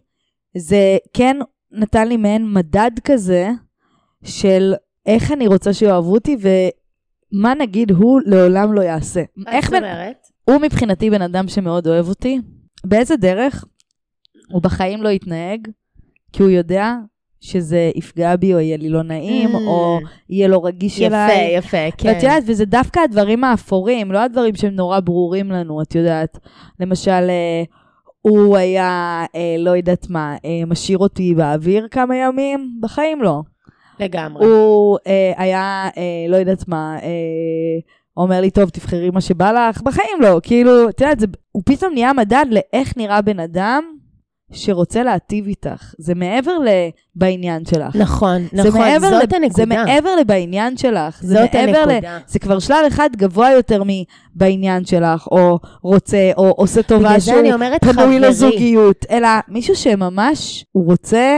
[0.58, 1.38] זה כן
[1.72, 3.50] נתן לי מעין מדד כזה
[4.24, 4.74] של
[5.06, 9.22] איך אני רוצה שיאהבו אותי, ומה נגיד הוא לעולם לא יעשה.
[9.48, 9.84] איך בן...
[10.46, 12.40] הוא מבחינתי בן אדם שמאוד אוהב אותי.
[12.86, 13.66] באיזה דרך?
[14.52, 15.68] הוא בחיים לא יתנהג,
[16.34, 16.96] כי הוא יודע
[17.40, 19.60] שזה יפגע בי או יהיה לי לא נעים, Mm.
[19.68, 21.56] או יהיה לו רגיש יפה, אליי.
[21.58, 22.08] יפה, כן.
[22.10, 26.38] ואת יודעת, וזה דווקא הדברים האפורים, לא הדברים שהם נורא ברורים לנו, את יודעת.
[26.80, 27.64] למשל, אה,
[28.22, 32.78] הוא היה, אה, לא יודעת מה, אה, משאיר אותי באוויר כמה ימים?
[32.82, 33.42] בחיים לא.
[34.00, 34.46] לגמרי.
[34.46, 37.10] הוא אה, היה, אה, לא יודעת מה, אה,
[38.18, 40.40] אומר לי, טוב, תבחרי מה שבא לך, בחיים לא.
[40.44, 43.84] כאילו, את יודעת, זה, הוא פתאום נהיה מדד לאיך נראה בן אדם
[44.52, 45.94] שרוצה להטיב איתך.
[45.98, 46.52] זה מעבר
[47.16, 47.96] לבעניין שלך.
[47.96, 49.54] נכון, זה נכון, זאת לב- הנקודה.
[49.54, 51.20] זה מעבר לבעניין שלך.
[51.24, 51.58] זה זאת ל...
[51.58, 52.18] הנקודה.
[52.28, 53.84] זה כבר שלב אחד גבוה יותר
[54.36, 57.38] מבעניין שלך, או רוצה, או עושה טובה זה שהוא
[57.82, 58.20] פנוי.
[58.20, 61.38] לזוגיות, אלא מישהו שממש, הוא רוצה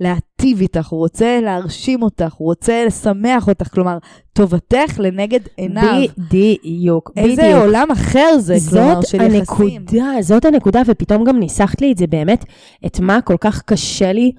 [0.00, 3.98] להטיב איתך, הוא רוצה להרשים אותך, הוא רוצה לשמח אותך, כלומר,
[4.32, 6.02] טובתך לנגד עיניו.
[6.18, 7.60] בדיוק, איזה בדיוק.
[7.60, 9.36] עולם אחר זה, כלומר, זאת של יחסים.
[9.36, 12.44] הנקודה, זאת הנקודה, ופתאום גם ניסחת לי את זה באמת,
[12.86, 14.32] את מה כל כך קשה לי,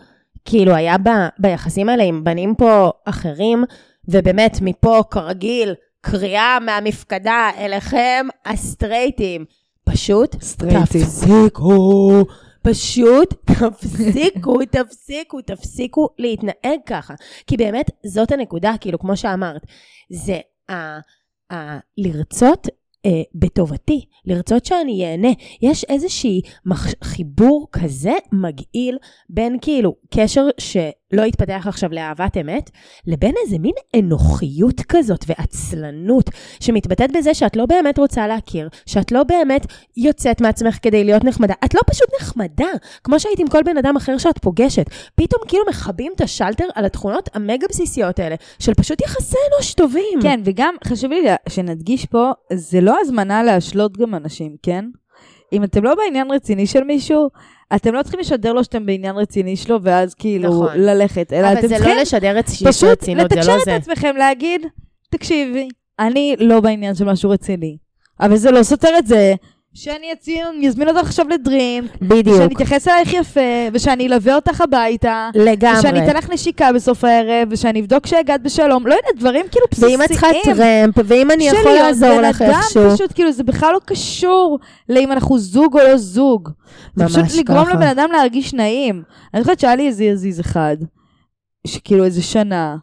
[0.46, 3.63] כאילו היה ב, ביחסים האלה עם בנים פה אחרים,
[4.08, 9.46] ובאמת מפה כרגיל, קריאה מהמפקדה אליכם הסטרייטים.
[9.84, 11.02] פשוט סטרייטים.
[11.02, 12.26] תפסיקו,
[12.69, 17.13] פשוט תפסיקו, תפסיקו, תפסיקו להתנהג ככה.
[17.47, 19.62] כי באמת זאת הנקודה, כאילו כמו שאמרת,
[20.10, 20.73] זה ה...
[21.54, 22.67] ה- לרצות
[23.06, 25.28] אה, בטובתי, לרצות שאני אהנה.
[25.62, 26.88] יש איזושהי מח...
[27.04, 28.97] חיבור כזה מגעיל
[29.30, 32.69] בין כאילו קשר שלא לא יתפתח עכשיו לאהבת אמת,
[33.08, 39.23] לבין איזה מין אנוכיות כזאת ועצלנות, שמתבטאת בזה שאת לא באמת רוצה להכיר, שאת לא
[39.23, 39.65] באמת
[39.97, 41.54] יוצאת מעצמך כדי להיות נחמדה.
[41.65, 42.67] את לא פשוט נחמדה,
[43.04, 44.86] כמו שהיית עם כל בן אדם אחר שאת פוגשת.
[45.15, 50.19] פתאום כאילו מכבים את השלטר על התכונות המגה בסיסיות האלה, של פשוט יחסי אנוש טובים.
[50.21, 54.86] כן, וגם חשוב לי שנדגיש פה, זה לא הזמנה להשלות גם אנשים, כן?
[55.54, 57.30] אם אתם לא בעניין רציני של מישהו,
[57.76, 60.78] אתם לא צריכים לשדר לו שאתם בעניין רציני שלו, ואז כאילו נכון.
[60.78, 63.66] ללכת, אלא אבל אתם זה צריכים לא לשדר את פשוט רצינות, זה לתקשר לא את
[63.66, 63.76] זה.
[63.76, 64.62] עצמכם, להגיד,
[65.10, 65.68] תקשיבי,
[66.00, 67.78] אני לא בעניין של משהו רציני,
[68.20, 69.36] אבל זה לא סותר את זה.
[69.78, 70.08] שאני
[70.58, 73.40] אני אזמין אותך עכשיו לדרינק, בדיוק, שאני אתייחס אלייך יפה,
[73.74, 75.80] ושאני אלווה אותך הביתה, לגמרי.
[75.80, 80.00] ושאני אתן לך נשיקה בסוף הערב, ושאני אבדוק שהגעת בשלום, לא יודעת, דברים כאילו בסיסיים.
[80.00, 82.92] ואם את צריכה טרמפ, ואם אני יכול לעזור בן לך אדם איכשהו.
[82.96, 84.60] פשוט, כאילו, זה בכלל לא קשור
[84.90, 86.50] לאם אנחנו זוג או לא זוג.
[86.96, 87.74] זה ממש פשוט לגרום ככה.
[87.74, 89.04] לבן אדם להרגיש נעים.
[89.34, 90.78] אני חושבת שהיה לי איזה יזיז אחד,
[91.68, 92.76] שכאילו איזה שנה,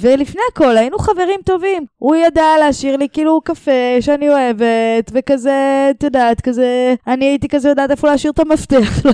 [0.00, 1.86] ולפני הכל היינו חברים טובים.
[1.98, 5.52] הוא ידע להשאיר לי כאילו קפה שאני אוהבת, וכזה,
[5.90, 9.04] את יודעת, כזה, אני הייתי כזה יודעת איפה להשאיר את המפתח.
[9.04, 9.12] לא.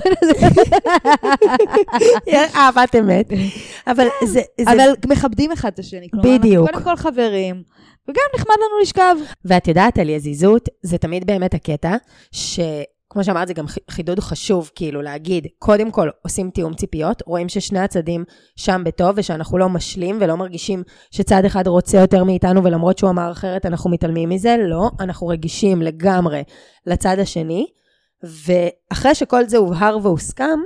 [2.55, 3.25] אהבת אמת.
[3.87, 4.41] אבל זה...
[4.61, 6.07] זה- אבל מכבדים אחד את השני.
[6.23, 6.69] בדיוק.
[6.69, 7.63] קודם כל חברים,
[8.09, 9.15] וגם נחמד לנו לשכב.
[9.45, 11.95] ואת יודעת, על יזיזות, זה תמיד באמת הקטע,
[13.09, 17.79] שכמו שאמרת, זה גם חידוד חשוב, כאילו להגיד, קודם כל עושים תיאום ציפיות, רואים ששני
[17.79, 18.23] הצדדים
[18.55, 23.31] שם בטוב, ושאנחנו לא משלים ולא מרגישים שצד אחד רוצה יותר מאיתנו, ולמרות שהוא אמר
[23.31, 26.43] אחרת, אנחנו מתעלמים מזה, לא, אנחנו רגישים לגמרי
[26.85, 27.67] לצד השני,
[28.23, 30.59] ואחרי שכל זה הובהר והוסכם,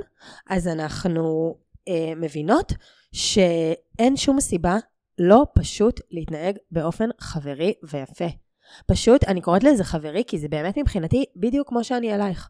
[0.50, 1.54] אז אנחנו
[1.88, 2.72] אה, מבינות
[3.12, 4.76] שאין שום סיבה
[5.18, 8.43] לא פשוט להתנהג באופן חברי ויפה.
[8.86, 12.48] פשוט, אני קוראת לזה חברי, כי זה באמת מבחינתי בדיוק כמו שאני אלייך.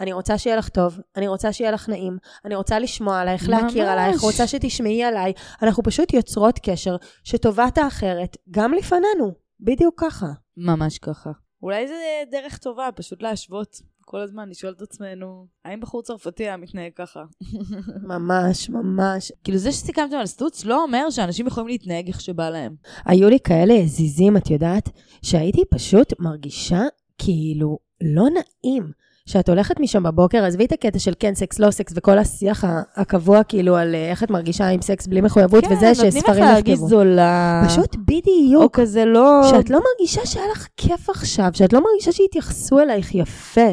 [0.00, 3.84] אני רוצה שיהיה לך טוב, אני רוצה שיהיה לך נעים, אני רוצה לשמוע עלייך, להכיר
[3.84, 3.92] ממש.
[3.92, 5.32] עלייך, רוצה שתשמעי עליי.
[5.62, 10.26] אנחנו פשוט יוצרות קשר שטובת האחרת גם לפנינו, בדיוק ככה.
[10.56, 11.30] ממש ככה.
[11.62, 11.94] אולי זה
[12.30, 13.76] דרך טובה, פשוט להשוות
[14.08, 17.24] כל הזמן, לשאול את עצמנו, האם בחור צרפתי היה מתנהג ככה?
[18.12, 19.32] ממש, ממש.
[19.44, 22.74] כאילו זה שסיכמתם על סטוץ לא אומר שאנשים יכולים להתנהג איך שבא להם.
[23.04, 24.88] היו לי כאלה הזיזים, את יודעת,
[25.22, 26.82] שהייתי פשוט מרגישה
[27.18, 28.92] כאילו לא נעים.
[29.26, 32.64] שאת הולכת משם בבוקר, עזבי את הקטע של כן סקס, לא סקס, וכל השיח
[32.96, 36.14] הקבוע כאילו על אה, איך את מרגישה עם סקס בלי מחויבות, וזה כן, נותנים לך
[36.14, 36.88] שספרים להרגיש נכתבו.
[36.88, 37.62] זולה.
[37.68, 38.80] פשוט או בדיוק.
[38.80, 39.42] כזה לא...
[39.50, 43.70] שאת לא מרגישה שהיה לך כיף עכשיו, שאת לא מרגישה שהתייחסו אלייך יפה.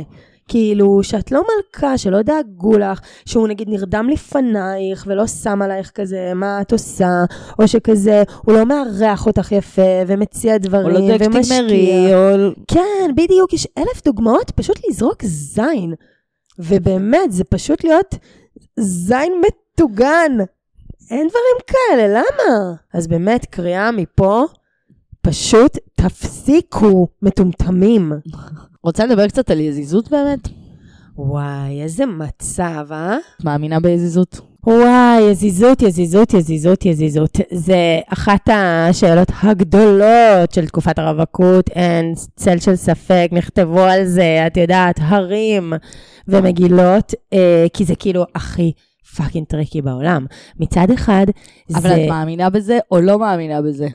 [0.48, 6.32] כאילו, שאת לא מלכה, שלא דאגו לך, שהוא נגיד נרדם לפנייך ולא שם עלייך כזה
[6.36, 7.10] מה את עושה,
[7.60, 11.44] או שכזה, הוא לא מארח אותך יפה ומציע או דברים לא דואג.
[11.44, 12.52] שתגמרי, או...
[12.68, 15.94] כן, בדיוק, יש אלף דוגמאות פשוט לזרוק זין.
[16.60, 18.16] ובאמת, זה פשוט להיות
[18.80, 20.32] זין מטוגן.
[21.12, 22.74] אין דברים כאלה, למה?
[22.94, 24.44] אז באמת, קריאה מפה,
[25.22, 28.12] פשוט תפסיקו, מטומטמים.
[28.84, 30.48] רוצה לדבר קצת על יזיזות באמת?
[31.17, 33.17] וואי, איזה מצב, אה?
[33.38, 34.41] את מאמינה ביזיזות?
[34.67, 37.38] וואי, יזיזות, יזיזות, יזיזות, יזיזות.
[37.52, 44.58] זה אחת השאלות הגדולות של תקופת הרווקות, אין צל של ספק, נכתבו על זה, את
[44.58, 45.74] יודעת, הרים
[46.28, 48.72] ומגילות, אה, כי זה כאילו הכי
[49.18, 50.26] fucking tricky בעולם.
[50.60, 51.26] מצד אחד,
[51.76, 51.96] אבל זה...
[51.96, 53.88] את מאמינה בזה או לא מאמינה בזה?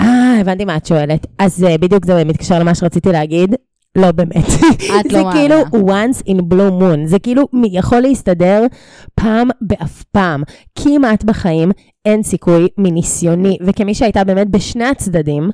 [0.00, 1.26] אה, הבנתי מה את שואלת.
[1.38, 3.54] אז אה, בדיוק זה מתקשר למה שרציתי להגיד.
[3.96, 4.36] לא באמת.
[4.36, 6.04] את זה לא כאילו מאמינה.
[6.04, 7.06] once in blue moon.
[7.06, 8.66] זה כאילו יכול להסתדר
[9.14, 10.42] פעם באף פעם.
[10.74, 11.70] כמעט בחיים
[12.04, 15.50] אין סיכוי מניסיוני, וכמי שהייתה באמת בשני הצדדים,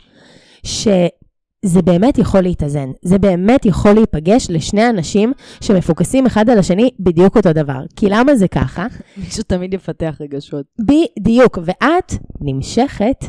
[0.64, 2.90] שזה באמת יכול להתאזן.
[3.02, 7.80] זה באמת יכול להיפגש לשני אנשים שמפוקסים אחד על השני בדיוק אותו דבר.
[7.96, 8.86] כי למה זה ככה?
[9.16, 10.66] מישהו תמיד יפתח רגשות.
[10.80, 13.24] בדיוק, ואת נמשכת,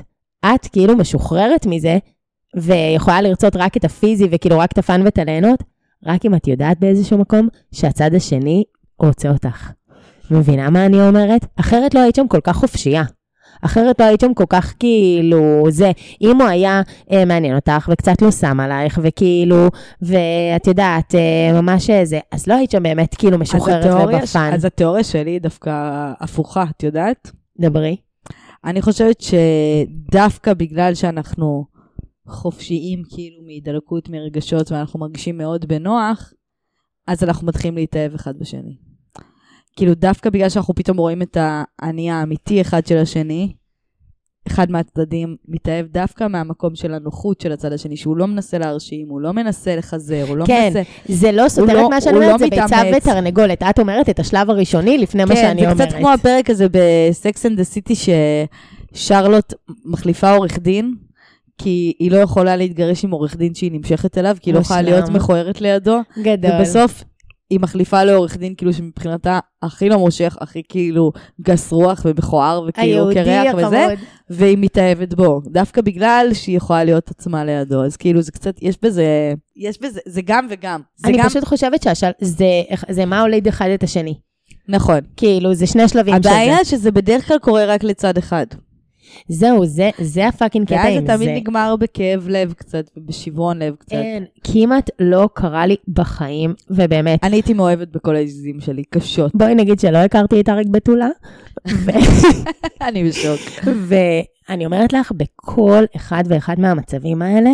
[0.46, 1.98] את כאילו משוחררת מזה,
[2.56, 5.64] ויכולה לרצות רק את הפיזי וכאילו רק את הפאן ואת הליהנות,
[6.06, 8.64] רק אם את יודעת באיזשהו מקום שהצד השני
[9.00, 9.72] רוצה אותך.
[10.32, 11.46] מבינה מה אני אומרת?
[11.60, 13.04] אחרת לא היית שם כל כך חופשייה.
[13.62, 15.92] אחרת לא היית שם כל כך כאילו זה,
[16.22, 19.68] אם הוא היה אה, מעניין אותך וקצת לא שם עלייך וכאילו,
[20.02, 24.52] ואת יודעת, אה, ממש אה, זה, אז לא היית שם באמת כאילו משוחררת ובפאן.
[24.54, 25.72] אז התיאוריה שלי היא דווקא
[26.20, 27.32] הפוכה, את יודעת?
[27.60, 27.96] דברי.
[28.66, 31.66] אני חושבת שדווקא בגלל שאנחנו
[32.28, 36.34] חופשיים כאילו מהידלקות מרגשות ואנחנו מרגישים מאוד בנוח,
[37.08, 38.78] אז אנחנו מתחילים להתאהב אחד בשני.
[39.76, 43.54] כאילו דווקא בגלל שאנחנו פתאום רואים את האני האמיתי אחד של השני,
[44.48, 49.22] אחד מהצדדים מתאהב דווקא מהמקום של הנוחות של הצד השני, שהוא לא מנסה להרשים, הוא
[49.22, 50.82] לא מנסה לחזר, הוא לא כן, מנסה...
[51.06, 53.04] זה לא סותר לא- את מה שאני הוא אומרת, לא זה ביצה מתאמץ.
[53.04, 53.64] ותרנגולת.
[53.64, 55.88] את אומרת את השלב הראשוני לפני מה כן, שאני זה אומרת.
[55.88, 57.94] קצת כמו הפרק הזה ב Sex and the City,
[58.94, 59.54] ששרלוט
[59.86, 60.96] מחליפה עורך דין,
[61.58, 64.82] כי היא לא יכולה להתגרש עם עורך דין שהיא נמשכת אליו, כי היא לא יכולה.
[64.82, 66.52] להיות מכוערת לידו, גדול.
[66.60, 67.04] ובסוף
[67.50, 73.10] היא מחליפה לעורך דין, כאילו שמבחינתה הכי לא מושך, הכי כאילו גס רוח ומכוער, וכאילו
[73.14, 73.88] קרח וזה.
[74.30, 78.76] והיא מתאהבת בו, דווקא בגלל שהיא יכולה להיות עצמה לידו, אז כאילו זה קצת, יש
[78.82, 80.82] בזה, יש בזה, זה גם וגם.
[80.96, 84.14] זה אני גם, פשוט חושבת שזה זה מה הוליד אחד את השני.
[84.68, 85.00] נכון.
[85.18, 86.30] כאילו, זה שני שלבים של זה.
[86.30, 88.46] הבעיה שזה בדרך כלל קורה רק לצד אחד.
[89.28, 91.24] זהו, זה, זה הפאקינג קטע ואז עם זה זה.
[91.24, 93.92] תמיד נגמר בכאב לב קצת, ובשברון לב קצת.
[93.94, 97.24] אין, כמעט לא קרה לי בחיים, ובאמת.
[97.24, 99.32] אני הייתי מאוהבת בכל העזיזים שלי, קשות.
[99.36, 101.10] בואי נגיד שלא הכרתי את אריק בתולה,
[101.68, 101.92] ו-
[102.88, 103.42] אני בשוק.
[103.88, 107.52] ואני אומרת לך, בכל אחד ואחד מהמצבים האלה,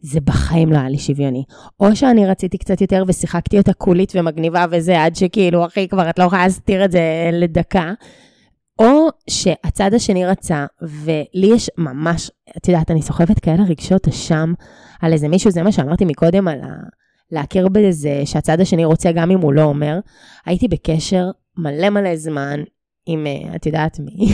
[0.00, 1.44] זה בחיים לא היה לי שוויוני.
[1.80, 6.18] או שאני רציתי קצת יותר ושיחקתי אותה קולית ומגניבה וזה, עד שכאילו, אחי, כבר את
[6.18, 7.00] לא יכולה להסתיר את זה
[7.32, 7.92] לדקה.
[8.78, 14.52] או שהצד השני רצה, ולי יש ממש, את יודעת, אני סוחבת כאלה רגשות אשם
[15.00, 16.66] על איזה מישהו, זה מה שאמרתי מקודם על ה...
[17.30, 19.98] להכיר בזה שהצד השני רוצה גם אם הוא לא אומר.
[20.46, 22.60] הייתי בקשר מלא מלא זמן
[23.06, 24.26] עם, אה, את יודעת מי,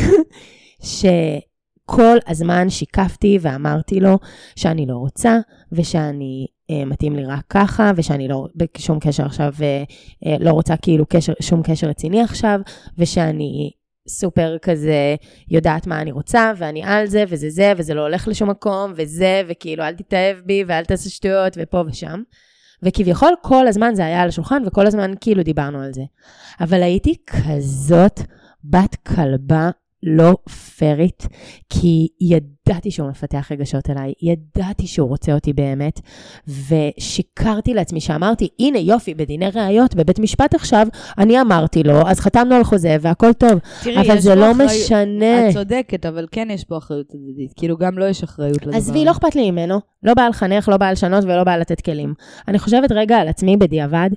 [0.90, 4.18] שכל הזמן שיקפתי ואמרתי לו
[4.56, 5.38] שאני לא רוצה,
[5.72, 9.84] ושאני אה, מתאים לי רק ככה, ושאני לא בשום קשר עכשיו, אה,
[10.26, 12.60] אה, לא רוצה כאילו קשר, שום קשר רציני עכשיו,
[12.98, 13.70] ושאני
[14.08, 15.16] סופר כזה
[15.50, 19.42] יודעת מה אני רוצה, ואני על זה, וזה זה, וזה לא הולך לשום מקום, וזה,
[19.48, 22.22] וכאילו אל תתאהב בי, ואל תעשה שטויות, ופה ושם.
[22.82, 26.02] וכביכול כל הזמן זה היה על השולחן, וכל הזמן כאילו דיברנו על זה.
[26.60, 28.20] אבל הייתי כזאת
[28.64, 29.70] בת כלבה
[30.02, 30.36] לא
[30.76, 31.26] פיירית,
[31.70, 36.00] כי ידעתי שהוא מפתח רגשות אליי, ידעתי שהוא רוצה אותי באמת,
[36.48, 40.86] ושיקרתי לעצמי שאמרתי, הנה יופי, בדיני ראיות, בבית משפט עכשיו,
[41.18, 43.52] אני אמרתי לו, אז חתמנו על חוזה והכל טוב.
[43.82, 45.48] תראי, אבל זה לא אחריות- משנה.
[45.48, 47.52] את צודקת, אבל כן יש פה אחריות הדדית.
[47.56, 48.76] כאילו, גם לו יש אחריות לדבר.
[48.76, 49.80] עזבי, לא אכפת לי ממנו.
[50.02, 52.14] לא בא לחנך, לא בא לשנות ולא בא לתת כלים.
[52.48, 54.10] אני חושבת רגע על עצמי בדיעבד,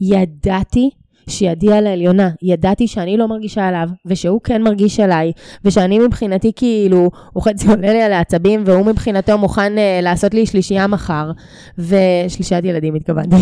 [0.00, 0.90] ידעתי
[1.28, 5.32] שידי על העליונה, ידעתי שאני לא מרגישה עליו, ושהוא כן מרגיש עליי,
[5.64, 10.46] ושאני מבחינתי כאילו, הוא חצי עולה לי על העצבים, והוא מבחינתו מוכן uh, לעשות לי
[10.46, 11.30] שלישייה מחר,
[11.78, 13.36] ושלישיית ילדים התכוונתי,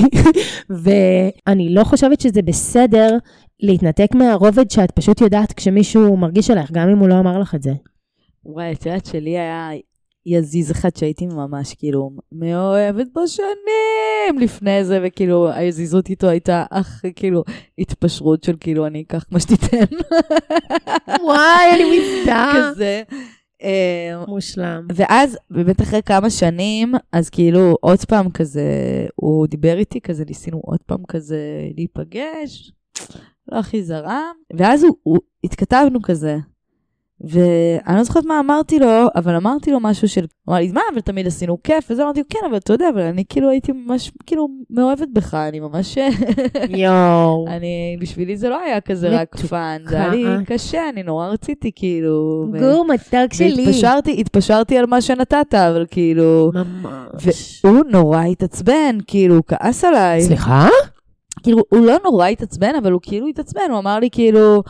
[0.82, 3.16] ואני לא חושבת שזה בסדר
[3.60, 7.62] להתנתק מהרובד שאת פשוט יודעת כשמישהו מרגיש עלייך, גם אם הוא לא אמר לך את
[7.62, 7.72] זה.
[8.44, 9.70] וואי, את יודעת שלי היה
[10.26, 17.04] יזיז אחד שהייתי ממש כאילו מאוהבת בו שנים לפני זה, וכאילו היזיזות איתו הייתה אך
[17.16, 17.44] כאילו
[17.78, 19.96] התפשרות של כאילו אני אקח מה שתיתן.
[21.22, 22.70] וואי, אני מזדהה.
[22.72, 23.02] כזה.
[23.62, 24.86] אה, מושלם.
[24.94, 28.62] ואז באמת אחרי כמה שנים, אז כאילו עוד פעם כזה,
[29.14, 31.38] הוא דיבר איתי כזה, ניסינו עוד פעם כזה
[31.76, 32.72] להיפגש,
[33.52, 36.36] לא הכי זרם, ואז הוא, הוא התכתבנו כזה.
[37.24, 40.80] ואני לא זוכרת מה אמרתי לו, אבל אמרתי לו משהו של, הוא אמר לי, מה,
[40.92, 43.72] אבל תמיד עשינו כיף, וזה אמרתי לו, כן, אבל אתה יודע, אבל אני כאילו הייתי
[43.72, 45.98] ממש, כאילו, מאוהבת בך, אני ממש,
[46.68, 47.44] יואו.
[47.56, 49.36] אני, בשבילי זה לא היה כזה רק.
[49.36, 52.46] fun, זה היה לי קשה, אני נורא רציתי, כאילו.
[52.60, 53.64] גור מתוק שלי.
[53.66, 56.50] והתפשרתי, התפשרתי על מה שנתת, אבל כאילו...
[56.54, 57.64] ממש.
[57.64, 60.22] והוא נורא התעצבן, כאילו, הוא כעס עליי.
[60.22, 60.68] סליחה?
[61.42, 64.62] כאילו, הוא לא נורא התעצבן, אבל הוא כאילו התעצבן, הוא אמר לי כאילו,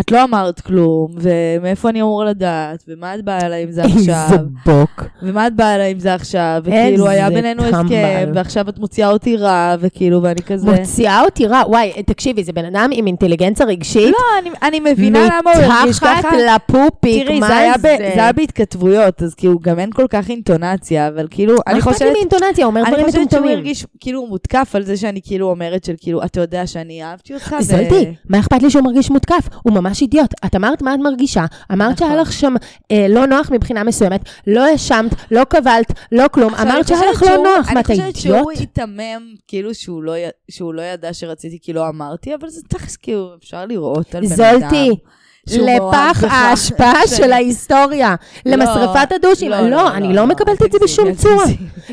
[0.00, 4.28] את לא אמרת כלום, ומאיפה אני אמור לדעת, ומה את באה אליי עם זה עכשיו,
[4.32, 5.04] איזה בוק.
[5.22, 7.62] ומה את באה אליי עם זה עכשיו, וכאילו, היה בינינו.
[7.64, 10.70] הסכם, ועכשיו את מוציאה אותי רע, וכאילו, ואני כזה...
[10.70, 11.62] מוציאה אותי רע.
[11.66, 14.10] וואי, תקשיבי, זה בן אדם עם אינטליגנציה רגשית.
[14.10, 16.18] לא, אני, אני מבינה למה הוא הרגיש ככה.
[16.18, 17.96] מתחת לפופיק, תראי, מה זה היה, ב, זה?
[17.98, 21.90] זה היה בהתכתבויות, אז כאילו גם אין כל כך אינטונציה, אבל כאילו, מה אני אכפת
[21.90, 22.12] לי חושבת...
[22.12, 22.64] מאינטונציה?
[22.64, 23.58] הוא אומר אני דברים חושבת שהוא מטומטמים.
[23.58, 27.56] הרגיש כאילו מותקף על זה שאני כאילו אומרת של כאילו, אתה יודע שאני אהבתי אותך.
[27.58, 29.48] ו- זולתי, מה אכפת לי שהוא מרגיש מותקף?
[29.62, 30.34] הוא ממש אידיוט.
[30.46, 32.08] את אמרת מה את מרגישה, אמרת נכון.
[32.08, 32.54] שהיה לך שם
[32.90, 37.22] אה, לא נוח מבחינה מסוימת, לא האשמת, לא קבלת, לא כלום, אמרת אני שהיה לך
[37.22, 38.58] לא נוח, מה אתה אני חושבת שהוא אידיוט?
[38.58, 40.12] היתמם, כאילו שהוא לא
[40.50, 44.44] שהוא לא ידע שרציתי, כי לא אמרתי, אבל זה תכלס כאילו, אפשר לראות על בן
[44.44, 44.70] אדם.
[44.70, 44.98] מאוהב
[45.46, 46.24] לפח.
[46.30, 48.14] האשפה של ההיסטוריה,
[48.46, 49.50] לא, למשרפת הדושים.
[49.50, 51.44] לא, אני לא אל מקבלת את זה בשום צורה.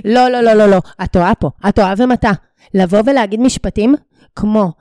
[0.06, 0.78] לא, לא, לא, לא, לא.
[1.04, 1.50] את טועה פה.
[1.70, 2.34] את טועה ומטעה.
[2.74, 3.96] לבוא ולהגיד משפטים
[4.36, 4.72] כמו,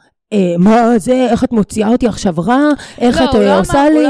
[0.58, 2.68] מה זה, איך את מוציאה אותי עכשיו רע?
[2.98, 4.02] איך לא, את הוא אה, לא עושה לי?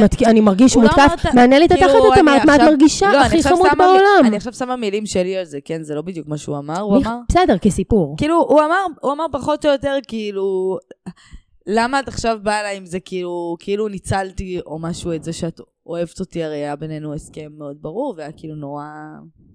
[0.00, 1.24] לא אני מרגיש לא מותקף.
[1.34, 3.12] מעניין לי את התחת, את אמרת, מה את מרגישה?
[3.12, 4.24] לא, הכי חמוד בעולם.
[4.24, 6.96] אני עכשיו שמה מילים שלי על זה, כן, זה לא בדיוק מה שהוא אמר, הוא
[6.96, 7.16] אמר...
[7.28, 8.14] בסדר, כסיפור.
[8.18, 10.78] כאילו, הוא אמר, הוא אמר פחות או יותר, כאילו,
[11.66, 15.60] למה את עכשיו באה אליי עם זה, כאילו, כאילו ניצלתי או משהו את זה שאת
[15.86, 18.84] אוהבת אותי, הרי היה בינינו הסכם מאוד ברור, והיה כאילו נורא,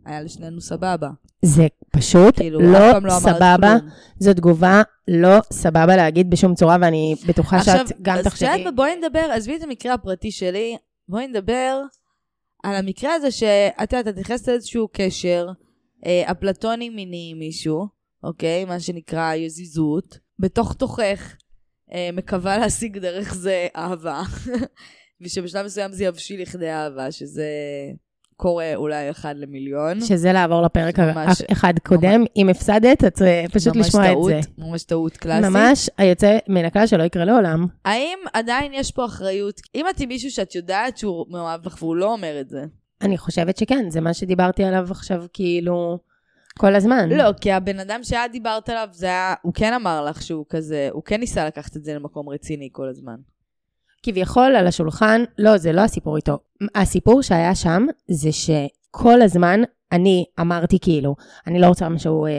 [0.06, 1.10] היה לשנינו סבבה.
[1.42, 3.76] זה פשוט כאילו, לא לא סבבה.
[4.20, 8.48] זו תגובה לא סבבה להגיד בשום צורה, ואני בטוחה שאת גם אז תחשבי.
[8.48, 10.78] את יודעת מה, בואי נדבר, עזבי את המקרה הפרטי שלי,
[11.10, 11.82] בואי נדבר
[12.64, 15.48] על המקרה הזה שאת יודעת, את נכנסת לאיזשהו קשר
[16.06, 17.88] אה, אפלטוני מיני עם מישהו,
[18.24, 18.66] אוקיי?
[18.66, 21.36] מה שנקרא יזיזות, בתוך תוכך
[21.94, 24.22] אה, מקווה להשיג דרך זה אהבה,
[25.22, 27.46] ושבשלב מסוים זה יבשיל לכדי אהבה, שזה
[28.38, 30.02] קורה אולי אחד למיליון.
[30.02, 32.24] שזה לעבור לפרק ממש- אחד קודם.
[32.38, 34.40] אם הפסדת, את אה, פשוט ממש לשמוע את טעות, זה.
[34.58, 35.50] ממש טעות קלאסית.
[35.52, 37.66] ממש היוצא מן הכלל שלא יקרה לעולם.
[37.86, 39.62] האם עדיין יש פה אחריות?
[39.76, 42.64] אם את עם מישהו שאת יודעת שהוא מאוהב בך והוא לא אומר את זה.
[43.02, 46.00] אני חושבת שכן, זה מה שדיברתי עליו עכשיו, כאילו,
[46.60, 47.10] כל הזמן.
[47.10, 50.90] לא, כי הבן אדם שאת דיברת עליו, זה היה, הוא כן אמר לך שהוא כזה,
[50.92, 53.16] הוא כן ניסה לקחת את זה למקום רציני כל הזמן.
[54.06, 56.38] כביכול על השולחן, לא, זה לא הסיפור איתו.
[56.76, 61.16] הסיפור שהיה שם זה שכל הזמן אני אמרתי כאילו,
[61.48, 62.32] אני לא רוצה משהו אה,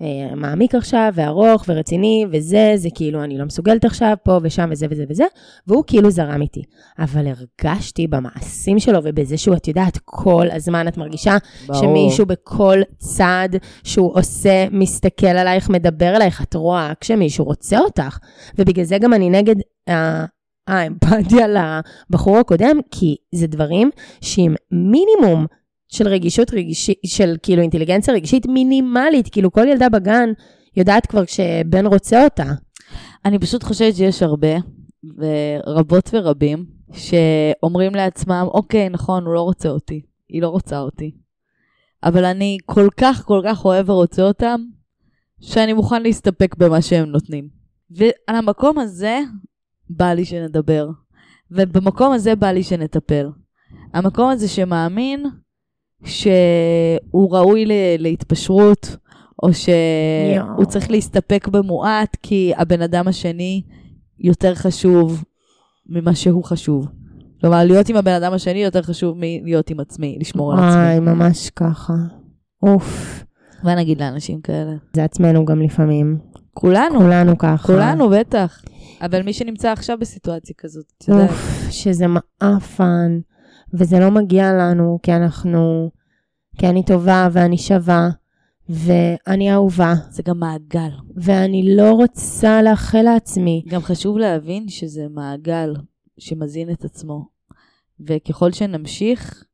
[0.00, 4.86] אה, מעמיק עכשיו, וארוך ורציני, וזה, זה כאילו, אני לא מסוגלת עכשיו, פה ושם וזה
[4.90, 5.24] וזה וזה,
[5.66, 6.62] והוא כאילו זרם איתי.
[6.98, 11.36] אבל הרגשתי במעשים שלו ובזה שהוא, את יודעת, כל הזמן את מרגישה
[11.80, 18.18] שמישהו בכל צעד שהוא עושה, מסתכל עלייך, מדבר אלייך, את רואה כשמישהו רוצה אותך.
[18.58, 19.56] ובגלל זה גם אני נגד
[19.90, 20.24] ה-
[20.66, 21.46] האמפתיה
[22.10, 23.90] לבחור הקודם, כי זה דברים
[24.20, 25.46] שעם מינימום
[25.88, 30.28] של רגישות רגשית, של כאילו אינטליגנציה רגשית מינימלית, כאילו כל ילדה בגן
[30.76, 32.52] יודעת כבר כשבן רוצה אותה.
[33.24, 34.56] אני פשוט חושבת שיש הרבה,
[35.66, 41.10] ורבות ורבים, שאומרים לעצמם, אוקיי, נכון, הוא לא רוצה אותי, היא לא רוצה אותי.
[42.04, 44.60] אבל אני כל כך כל כך אוהב ורוצה אותם,
[45.40, 47.48] שאני מוכן להסתפק במה שהם נותנים.
[47.90, 49.20] ועל המקום הזה
[49.90, 50.88] בא לי שנדבר,
[51.50, 53.28] ובמקום הזה בא לי שנטפל.
[53.94, 55.26] המקום הזה שמאמין
[56.04, 57.64] שהוא ראוי
[57.98, 58.96] להתפשרות,
[59.42, 60.64] או שהוא.
[60.64, 63.62] צריך להסתפק במועט, כי הבן אדם השני
[64.18, 65.24] יותר חשוב
[65.86, 66.88] ממה שהוא חשוב.
[67.40, 70.70] כלומר, להיות עם הבן אדם השני יותר חשוב מלהיות עם עצמי, לשמור על עצמי.
[70.70, 71.92] וואי, ממש ככה.
[72.62, 73.24] אוף.
[73.62, 74.72] מה נגיד לאנשים כאלה?
[74.92, 76.18] זה עצמנו גם לפעמים.
[76.54, 77.66] כולנו, כולנו ככה.
[77.66, 78.62] כולנו, בטח.
[79.02, 81.30] אבל מי שנמצא עכשיו בסיטואציה כזאת, את יודעת.
[81.30, 83.20] אוף, שזה מעפן,
[83.74, 85.90] וזה לא מגיע לנו, כי אנחנו,
[86.58, 88.08] כי אני טובה ואני שווה,
[88.68, 90.90] ואני אהובה, זה גם מעגל.
[91.16, 93.64] ואני לא רוצה לאחל לעצמי.
[93.68, 95.74] גם חשוב להבין שזה מעגל
[96.18, 97.28] שמזין את עצמו.
[98.00, 99.44] וככל שנמשיך,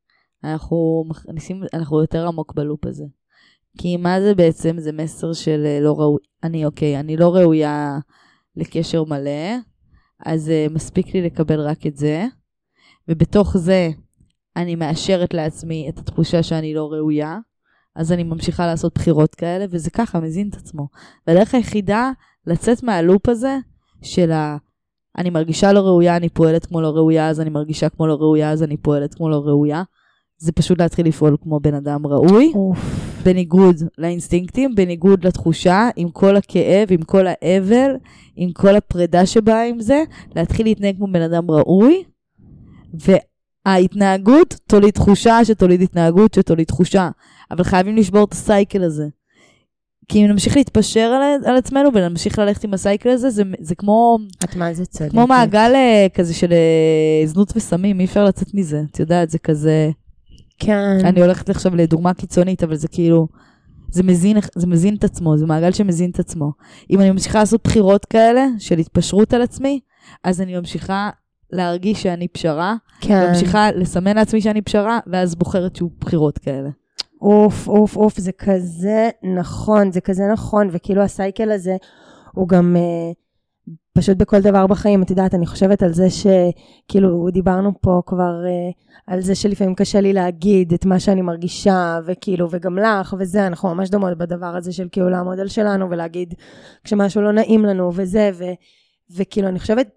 [0.43, 3.05] אנחנו מכניסים, אנחנו יותר עמוק בלופ הזה.
[3.77, 4.75] כי מה זה בעצם?
[4.79, 7.99] זה מסר של אה, לא ראוי, אני אוקיי, אני לא ראויה
[8.59, 9.55] לקשר מלא,
[10.25, 12.25] אז uh, מספיק לי לקבל רק את זה,
[13.07, 13.89] ובתוך זה
[14.55, 17.39] אני מאשרת לעצמי את התחושה שאני לא ראויה,
[17.95, 20.87] אז אני ממשיכה לעשות בחירות כאלה, וזה ככה מזין את עצמו.
[21.27, 22.11] והדרך היחידה
[22.47, 23.57] לצאת מהלופ הזה
[24.01, 24.57] של ה...
[25.17, 28.51] אני מרגישה לא ראויה, אני פועלת כמו לא ראויה, אז אני מרגישה כמו לא ראויה,
[28.51, 29.83] אז אני פועלת כמו לא ראויה.
[30.37, 33.08] זה פשוט להתחיל לפעול כמו בן אדם ראוי, אוף.
[33.23, 37.91] בניגוד לאינסטינקטים, בניגוד לתחושה, עם כל הכאב, עם כל האבל,
[38.35, 40.03] עם כל הפרידה שבאה עם זה,
[40.35, 42.03] להתחיל להתנהג כמו בן אדם ראוי,
[43.65, 47.09] וההתנהגות תוליד תחושה שתוליד התנהגות שתוליד תחושה.
[47.51, 49.07] אבל חייבים לשבור את הסייקל הזה.
[50.09, 54.17] כי אם נמשיך להתפשר על, על עצמנו ונמשיך ללכת עם הסייקל הזה, זה, זה כמו,
[54.43, 55.11] את מה זה צודקת.
[55.11, 58.81] כמו מעגל אה, כזה של אה, זנות וסמים, אי אפשר לצאת מזה.
[58.91, 59.89] את יודעת, זה כזה...
[60.59, 60.97] כן.
[61.05, 63.27] אני הולכת עכשיו לדוגמה קיצונית, אבל זה כאילו,
[63.91, 66.51] זה מזין, זה מזין את עצמו, זה מעגל שמזין את עצמו.
[66.89, 69.79] אם אני ממשיכה לעשות בחירות כאלה, של התפשרות על עצמי,
[70.23, 71.09] אז אני ממשיכה
[71.51, 73.27] להרגיש שאני פשרה, כן.
[73.29, 76.69] ממשיכה לסמן לעצמי שאני פשרה, ואז בוחרת שוב בחירות כאלה.
[77.21, 81.77] אוף, אוף, אוף, זה כזה נכון, זה כזה נכון, וכאילו ה cycle הזה
[82.31, 83.11] הוא גם אה,
[83.93, 88.71] פשוט בכל דבר בחיים, את יודעת, אני חושבת על זה שכאילו דיברנו פה כבר אה,
[89.07, 93.75] על זה שלפעמים קשה לי להגיד את מה שאני מרגישה, וכאילו, וגם לך, וזה, אנחנו
[93.75, 96.33] ממש דומות בדבר הזה של כאילו לעמוד על שלנו ולהגיד
[96.83, 98.43] כשמשהו לא נעים לנו, וזה, ו,
[99.15, 99.87] וכאילו, אני חושבת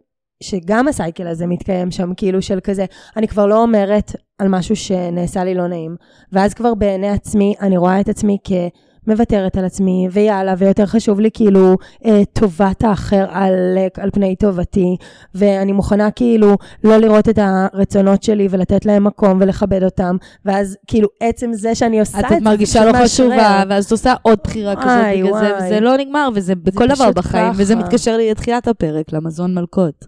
[0.42, 2.84] שגם הסייקל הזה מתקיים שם, כאילו של כזה,
[3.16, 5.96] אני כבר לא אומרת על משהו שנעשה לי לא נעים,
[6.32, 8.38] ואז כבר בעיני עצמי, אני רואה את עצמי
[9.04, 14.96] כמוותרת על עצמי, ויאללה, ויותר חשוב לי כאילו אה, טובת האחר על, על פני טובתי,
[15.34, 21.08] ואני מוכנה כאילו לא לראות את הרצונות שלי ולתת להם מקום ולכבד אותם, ואז כאילו
[21.20, 22.92] עצם זה שאני עושה את, את זה, את מרגישה לא.
[23.04, 25.64] חשובה, ואז את עושה עוד בחירה כזאת וואי, זה.
[25.64, 27.84] וזה לא נגמר, וזה בכל דבר בחיים, וזה ככה.
[27.84, 30.06] מתקשר לי לתחילת הפרק, למזון מלקות.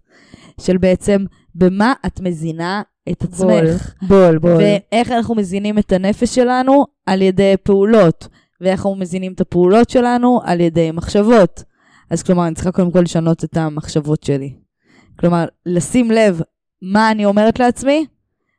[0.61, 1.25] של בעצם,
[1.55, 3.95] במה את מזינה את עצמך.
[4.03, 4.57] בול, בול.
[4.57, 6.85] ואיך אנחנו מזינים את הנפש שלנו?
[7.07, 8.29] על ידי פעולות.
[8.61, 10.41] ואיך אנחנו מזינים את הפעולות שלנו?
[10.45, 11.65] על ידי מחשבות.
[12.11, 14.55] אז כלומר, אני צריכה קודם כל לשנות את המחשבות שלי.
[15.21, 16.41] כלומר, לשים לב
[16.83, 18.07] מה אני אומרת לעצמי,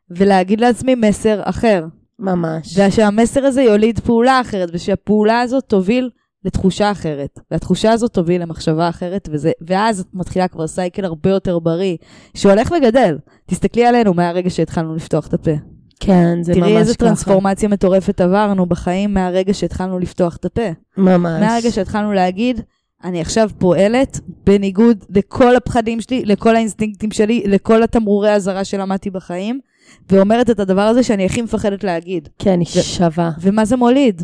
[0.09, 1.85] ולהגיד לעצמי מסר אחר.
[2.19, 2.77] ממש.
[2.77, 6.09] ושהמסר הזה יוליד פעולה אחרת, ושהפעולה הזאת תוביל
[6.45, 7.39] לתחושה אחרת.
[7.51, 11.97] והתחושה הזאת תוביל למחשבה אחרת, וזה, ואז את מתחילה כבר סייקל הרבה יותר בריא,
[12.33, 13.17] שהולך וגדל.
[13.45, 15.74] תסתכלי עלינו מהרגע שהתחלנו לפתוח את הפה.
[16.05, 16.69] כן, זה ממש ככה.
[16.69, 20.69] תראי איזה טרנספורמציה מטורפת עברנו בחיים מהרגע שהתחלנו לפתוח את הפה.
[20.97, 21.41] ממש.
[21.41, 22.61] מהרגע שהתחלנו להגיד,
[23.03, 29.59] אני עכשיו פועלת בניגוד לכל הפחדים שלי, לכל האינסטינקטים שלי, לכל התמרורי האזהרה שלמדתי בחיים,
[30.09, 32.29] ואומרת את הדבר הזה שאני הכי מפחדת להגיד.
[32.39, 33.31] כן, היא שווה.
[33.41, 34.21] ומה זה מוליד?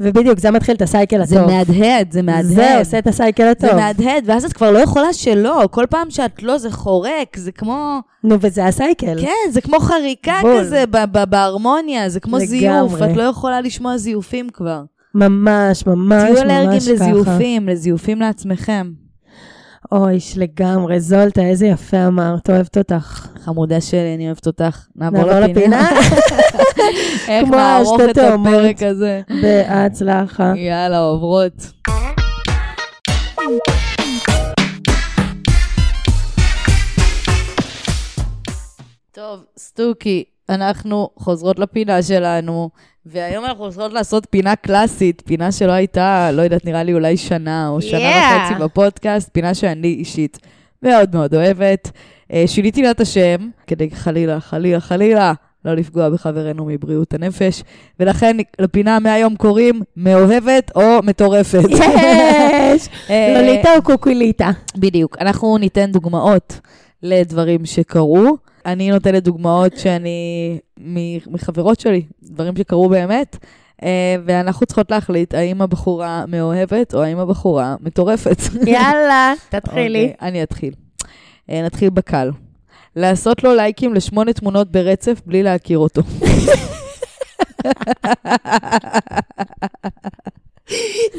[0.00, 1.28] ובדיוק, זה מתחיל את הסייקל הטוב.
[1.28, 2.44] זה מהדהד, זה מהדהד.
[2.44, 3.70] זה עושה את הסייקל הטוב.
[3.70, 5.68] זה מהדהד, ואז את כבר לא יכולה שלא.
[5.70, 8.00] כל פעם שאת לא, זה חורק, זה כמו...
[8.24, 9.20] נו, וזה הסייקל.
[9.20, 10.60] כן, זה כמו חריקה בול.
[10.60, 10.84] כזה
[11.28, 12.46] בהרמוניה, זה כמו לגמרי.
[12.48, 14.82] זיוף, את לא יכולה לשמוע זיופים כבר.
[15.14, 17.10] ממש, ממש, תהיו ממש אלרגיים ככה.
[17.10, 19.03] לזיופים, לזיופים לעצמכם.
[19.92, 21.00] אוי, לגמרי.
[21.00, 23.26] זולטה, איזה יפה אמרת, אוהבת אותך.
[23.44, 24.86] חמודה שלי, אני אוהבת אותך.
[24.96, 25.90] נעבור לפינה.
[27.28, 28.18] איך נערוך את.
[28.18, 29.20] הפרק הזה.
[29.42, 30.52] בהצלחה.
[30.56, 31.52] יאללה, עוברות.
[39.12, 42.70] טוב, סטוקי, אנחנו חוזרות לפינה שלנו,
[43.06, 47.68] והיום אנחנו חוזרות לעשות פינה קלאסית, פינה שלא הייתה, לא יודעת, נראה לי אולי שנה
[47.68, 48.52] או שנה Yeah.
[48.52, 50.38] וחצי בפודקאסט, פינה שאני אישית
[50.82, 51.90] מאוד מאוד אוהבת.
[52.32, 53.36] אה, שיניתי לה את השם,
[53.66, 55.32] כדי חלילה, חלילה, חלילה,
[55.64, 57.62] לא לפגוע בחברינו מבריאות הנפש,
[58.00, 61.68] ולכן לפינה מהיום קוראים מאוהבת או מטורפת.
[61.70, 62.88] יש!
[63.10, 64.50] אה, לוליטה או קוקיליטה?
[64.76, 65.16] בדיוק.
[65.20, 66.60] אנחנו ניתן דוגמאות
[67.02, 68.36] לדברים שקרו.
[68.66, 70.58] אני נותנת דוגמאות שאני,
[71.26, 73.36] מחברות שלי, דברים שקרו באמת,
[73.82, 78.36] אה, ואנחנו צריכות להחליט האם הבחורה מאוהבת או האם הבחורה מטורפת.
[78.66, 80.02] יאללה, תתחילי.
[80.04, 80.74] אוקיי, אני אתחיל.
[81.50, 82.30] אה, נתחיל בקל.
[82.96, 86.02] לעשות לו לייקים לשמונה תמונות ברצף בלי להכיר אותו.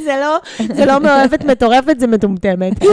[0.06, 0.38] זה לא,
[0.76, 2.74] זה לא מאוהבת מטורפת, זה מטומטמת.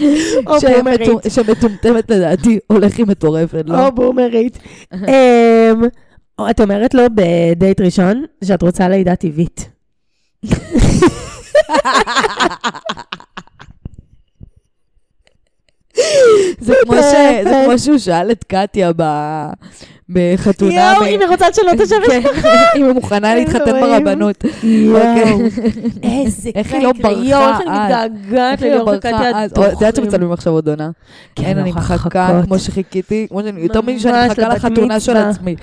[0.46, 1.00] או בומרית.
[1.00, 3.86] שמטו- שמטומטמת לדעתי, הולך עם מטורפת, לא?
[3.86, 4.58] או בומרית.
[4.94, 5.82] אמ,
[6.50, 9.68] את אומרת לו בדייט ראשון שאת רוצה לידה טבעית.
[16.60, 16.74] זה
[17.64, 18.90] כמו שהוא שאל את קטיה
[20.08, 20.74] בחתונה.
[20.74, 22.20] יואו, אם היא רוצה לשנות את השם כן,
[22.76, 23.80] אם היא מוכנה להתחתן.
[23.80, 24.44] ברבנות.
[24.62, 25.32] יואו, אוקיי.
[26.02, 28.10] איזה איך היא לא ברחה יואו, איך אני אז?
[28.10, 29.52] מתגעגעת לא לליאור וקטיה אז?
[29.56, 29.96] או, את יודעת.
[29.96, 30.90] שמצלמים עכשיו עוד עונה?
[31.36, 32.40] כן, אני מחכה.
[32.44, 35.16] כמו שחיכיתי, שאני, יותר ממש, משאני מחכה לחתונה של.
[35.16, 35.56] עצמי.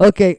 [0.00, 0.34] אוקיי.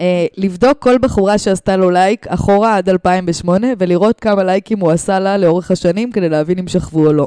[0.00, 5.18] אה, לבדוק כל בחורה שעשתה לו לייק אחורה עד 2008, ולראות כמה לייקים הוא עשה
[5.18, 7.26] לה לאורך השנים כדי להבין אם שכבו או לא.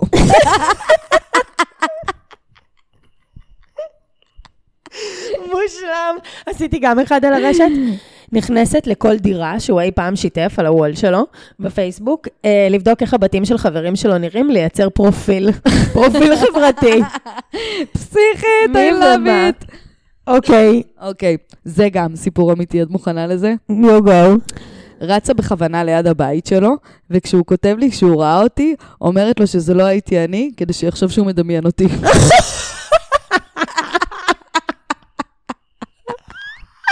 [5.45, 6.15] מושלם.
[6.45, 7.69] עשיתי גם אחד על הרשת.
[8.31, 11.25] נכנסת לכל דירה שהוא אי פעם שיתף על הוול שלו
[11.59, 15.49] בפייסבוק, אה, לבדוק איך הבתים של חברים שלו נראים, לייצר פרופיל,
[15.93, 17.01] פרופיל חברתי.
[17.93, 19.75] פסיכית, I love it.
[20.27, 23.53] אוקיי, אוקיי, זה גם סיפור אמיתי, את מוכנה לזה?
[23.69, 24.37] יו גו.
[25.01, 26.75] רצה בכוונה ליד הבית שלו,
[27.09, 31.27] וכשהוא כותב לי שהוא ראה אותי, אומרת לו שזה לא הייתי אני, כדי שיחשוב שהוא
[31.27, 31.87] מדמיין אותי.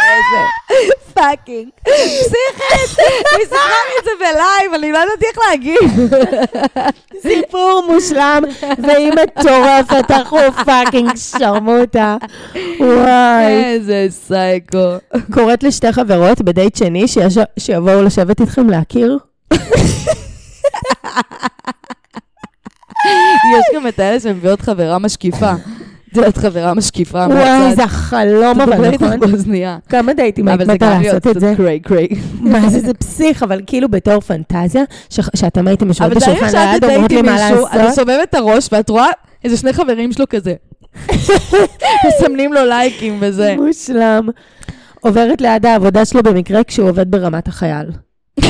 [0.09, 1.69] איזה fucking.
[1.83, 6.09] פסיכית, היא סיפרה לי את זה בלייב, אני לא ידעתי איך להגיב.
[7.21, 8.43] סיפור מושלם,
[8.83, 12.17] והיא מטורפת, אנחנו fucking שרמוטה.
[12.79, 13.63] וואי.
[13.63, 14.87] איזה סייקו.
[15.33, 17.05] קוראת לשתי חברות בדייט שני
[17.59, 19.17] שיבואו לשבת איתכם להכיר.
[23.53, 25.51] יש גם את האלה שמביאות חברה משקיפה.
[26.11, 29.19] את יודעת, חברה משקיפה וואי, זה החלום אבל, נכון?
[29.19, 29.77] באוזנייה.
[29.89, 31.47] כמה דייטים היית אבל זה מתה גם להיות לעשות את זה?
[31.47, 32.07] קצת קריי קריי.
[32.39, 37.11] מה זה, זה פסיך, אבל כאילו בתור פנטזיה, שאתם הייתם יושבות אבל בשולחן ליד, אומרות
[37.11, 37.95] לי מה מישהו, אתה לעשות.
[37.95, 39.07] סובב את הראש ואת רואה
[39.43, 40.53] איזה שני חברים שלו כזה.
[42.07, 43.55] מסמנים לו לייקים וזה.
[43.57, 44.27] מושלם.
[45.01, 47.91] עוברת ליד העבודה שלו במקרה כשהוא עובד ברמת החייל.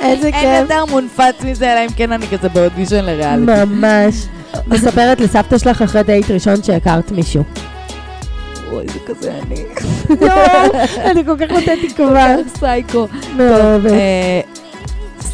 [0.00, 0.70] איזה אין כיף.
[0.70, 3.64] יותר מונפץ מזה, אלא אם כן אני כזה באודישן לריאליטי.
[3.64, 4.14] ממש.
[4.72, 7.42] מספרת לסבתא שלך אחרי דייט ראשון שהכרת מישהו.
[8.72, 9.64] אוי, זה כזה אני.
[10.20, 10.72] יואו,
[11.10, 12.34] אני כל כך נותנת תקווה.
[12.58, 13.06] סייקו.
[13.36, 13.90] מאוהבת.
[13.90, 14.40] אה,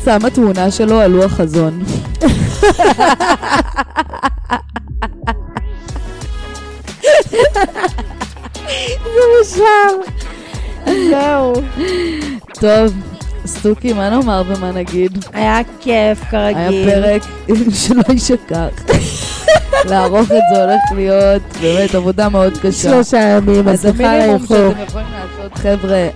[0.04, 1.82] שמה תמונה שלו על לוח חזון.
[9.14, 10.00] זה מושלם.
[11.10, 11.52] זהו.
[12.60, 12.94] טוב,
[13.47, 15.24] סטוקי, מה נאמר ומה נגיד?
[15.32, 16.57] היה כיף, כרגיל.
[16.57, 17.22] היה פרק
[17.86, 18.68] שלא יישכח.
[19.90, 22.90] לערוך את זה הולך להיות באמת עבודה מאוד קשה.
[22.90, 26.09] שלושה ימים, אז המינימום לא שאתם יכולים לעשות, חבר'ה,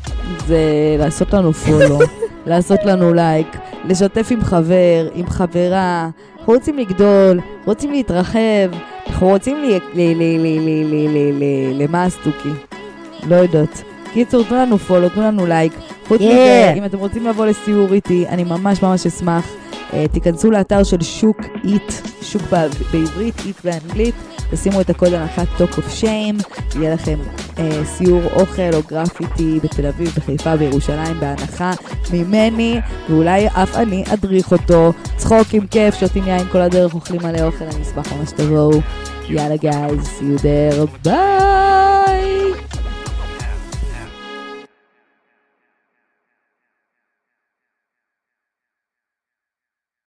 [0.46, 0.58] זה
[0.98, 1.98] לעשות לנו פולו,
[2.46, 6.08] לעשות לנו לייק, לשתף עם חבר, עם חברה.
[6.38, 8.70] אנחנו רוצים לגדול, רוצים להתרחב,
[9.06, 9.56] אנחנו רוצים
[11.74, 12.50] למה הסתוכי?
[13.26, 13.82] לא יודעת.
[14.12, 15.72] קיצור, תנו לנו follow, תנו לנו לייק.
[16.08, 16.24] חוץ Yeah.
[16.24, 19.46] מזה, אם אתם רוצים לבוא לסיור איתי, אני ממש ממש אשמח.
[19.92, 22.42] אה, תיכנסו לאתר של שוק eat, שוק
[22.92, 24.14] בעברית, eat באנגלית,
[24.50, 26.42] תשימו את הקוד הנחה Talk of Shame,
[26.78, 27.18] יהיה לכם
[27.58, 31.72] אה, סיור אוכל או גרפיטי בתל אביב, בחיפה, בירושלים, בהנחה
[32.12, 34.92] ממני, ואולי אף אני אדריך אותו.
[35.16, 38.80] צוחקים כיף, שותים יין כל הדרך, אוכלים מלא אוכל, אני אשמח ממש שתבואו.
[39.28, 42.52] יאללה גייז, see you there, ביי!